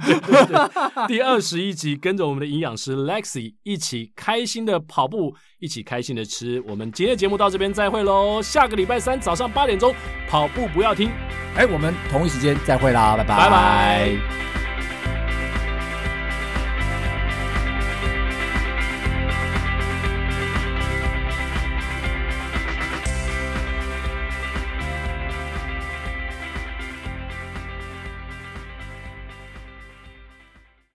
[0.06, 6.64] 对对对，第二十一集，跟着我们的营养师 Lexi 一起开心的跑步，一起开心的吃。
[6.68, 9.94] 我们今天的节目到这边再会喽，下个礼拜三早上八点钟
[10.28, 11.10] 跑步不要停。
[11.56, 14.49] 哎，我们同一时间再会啦，拜拜，拜拜。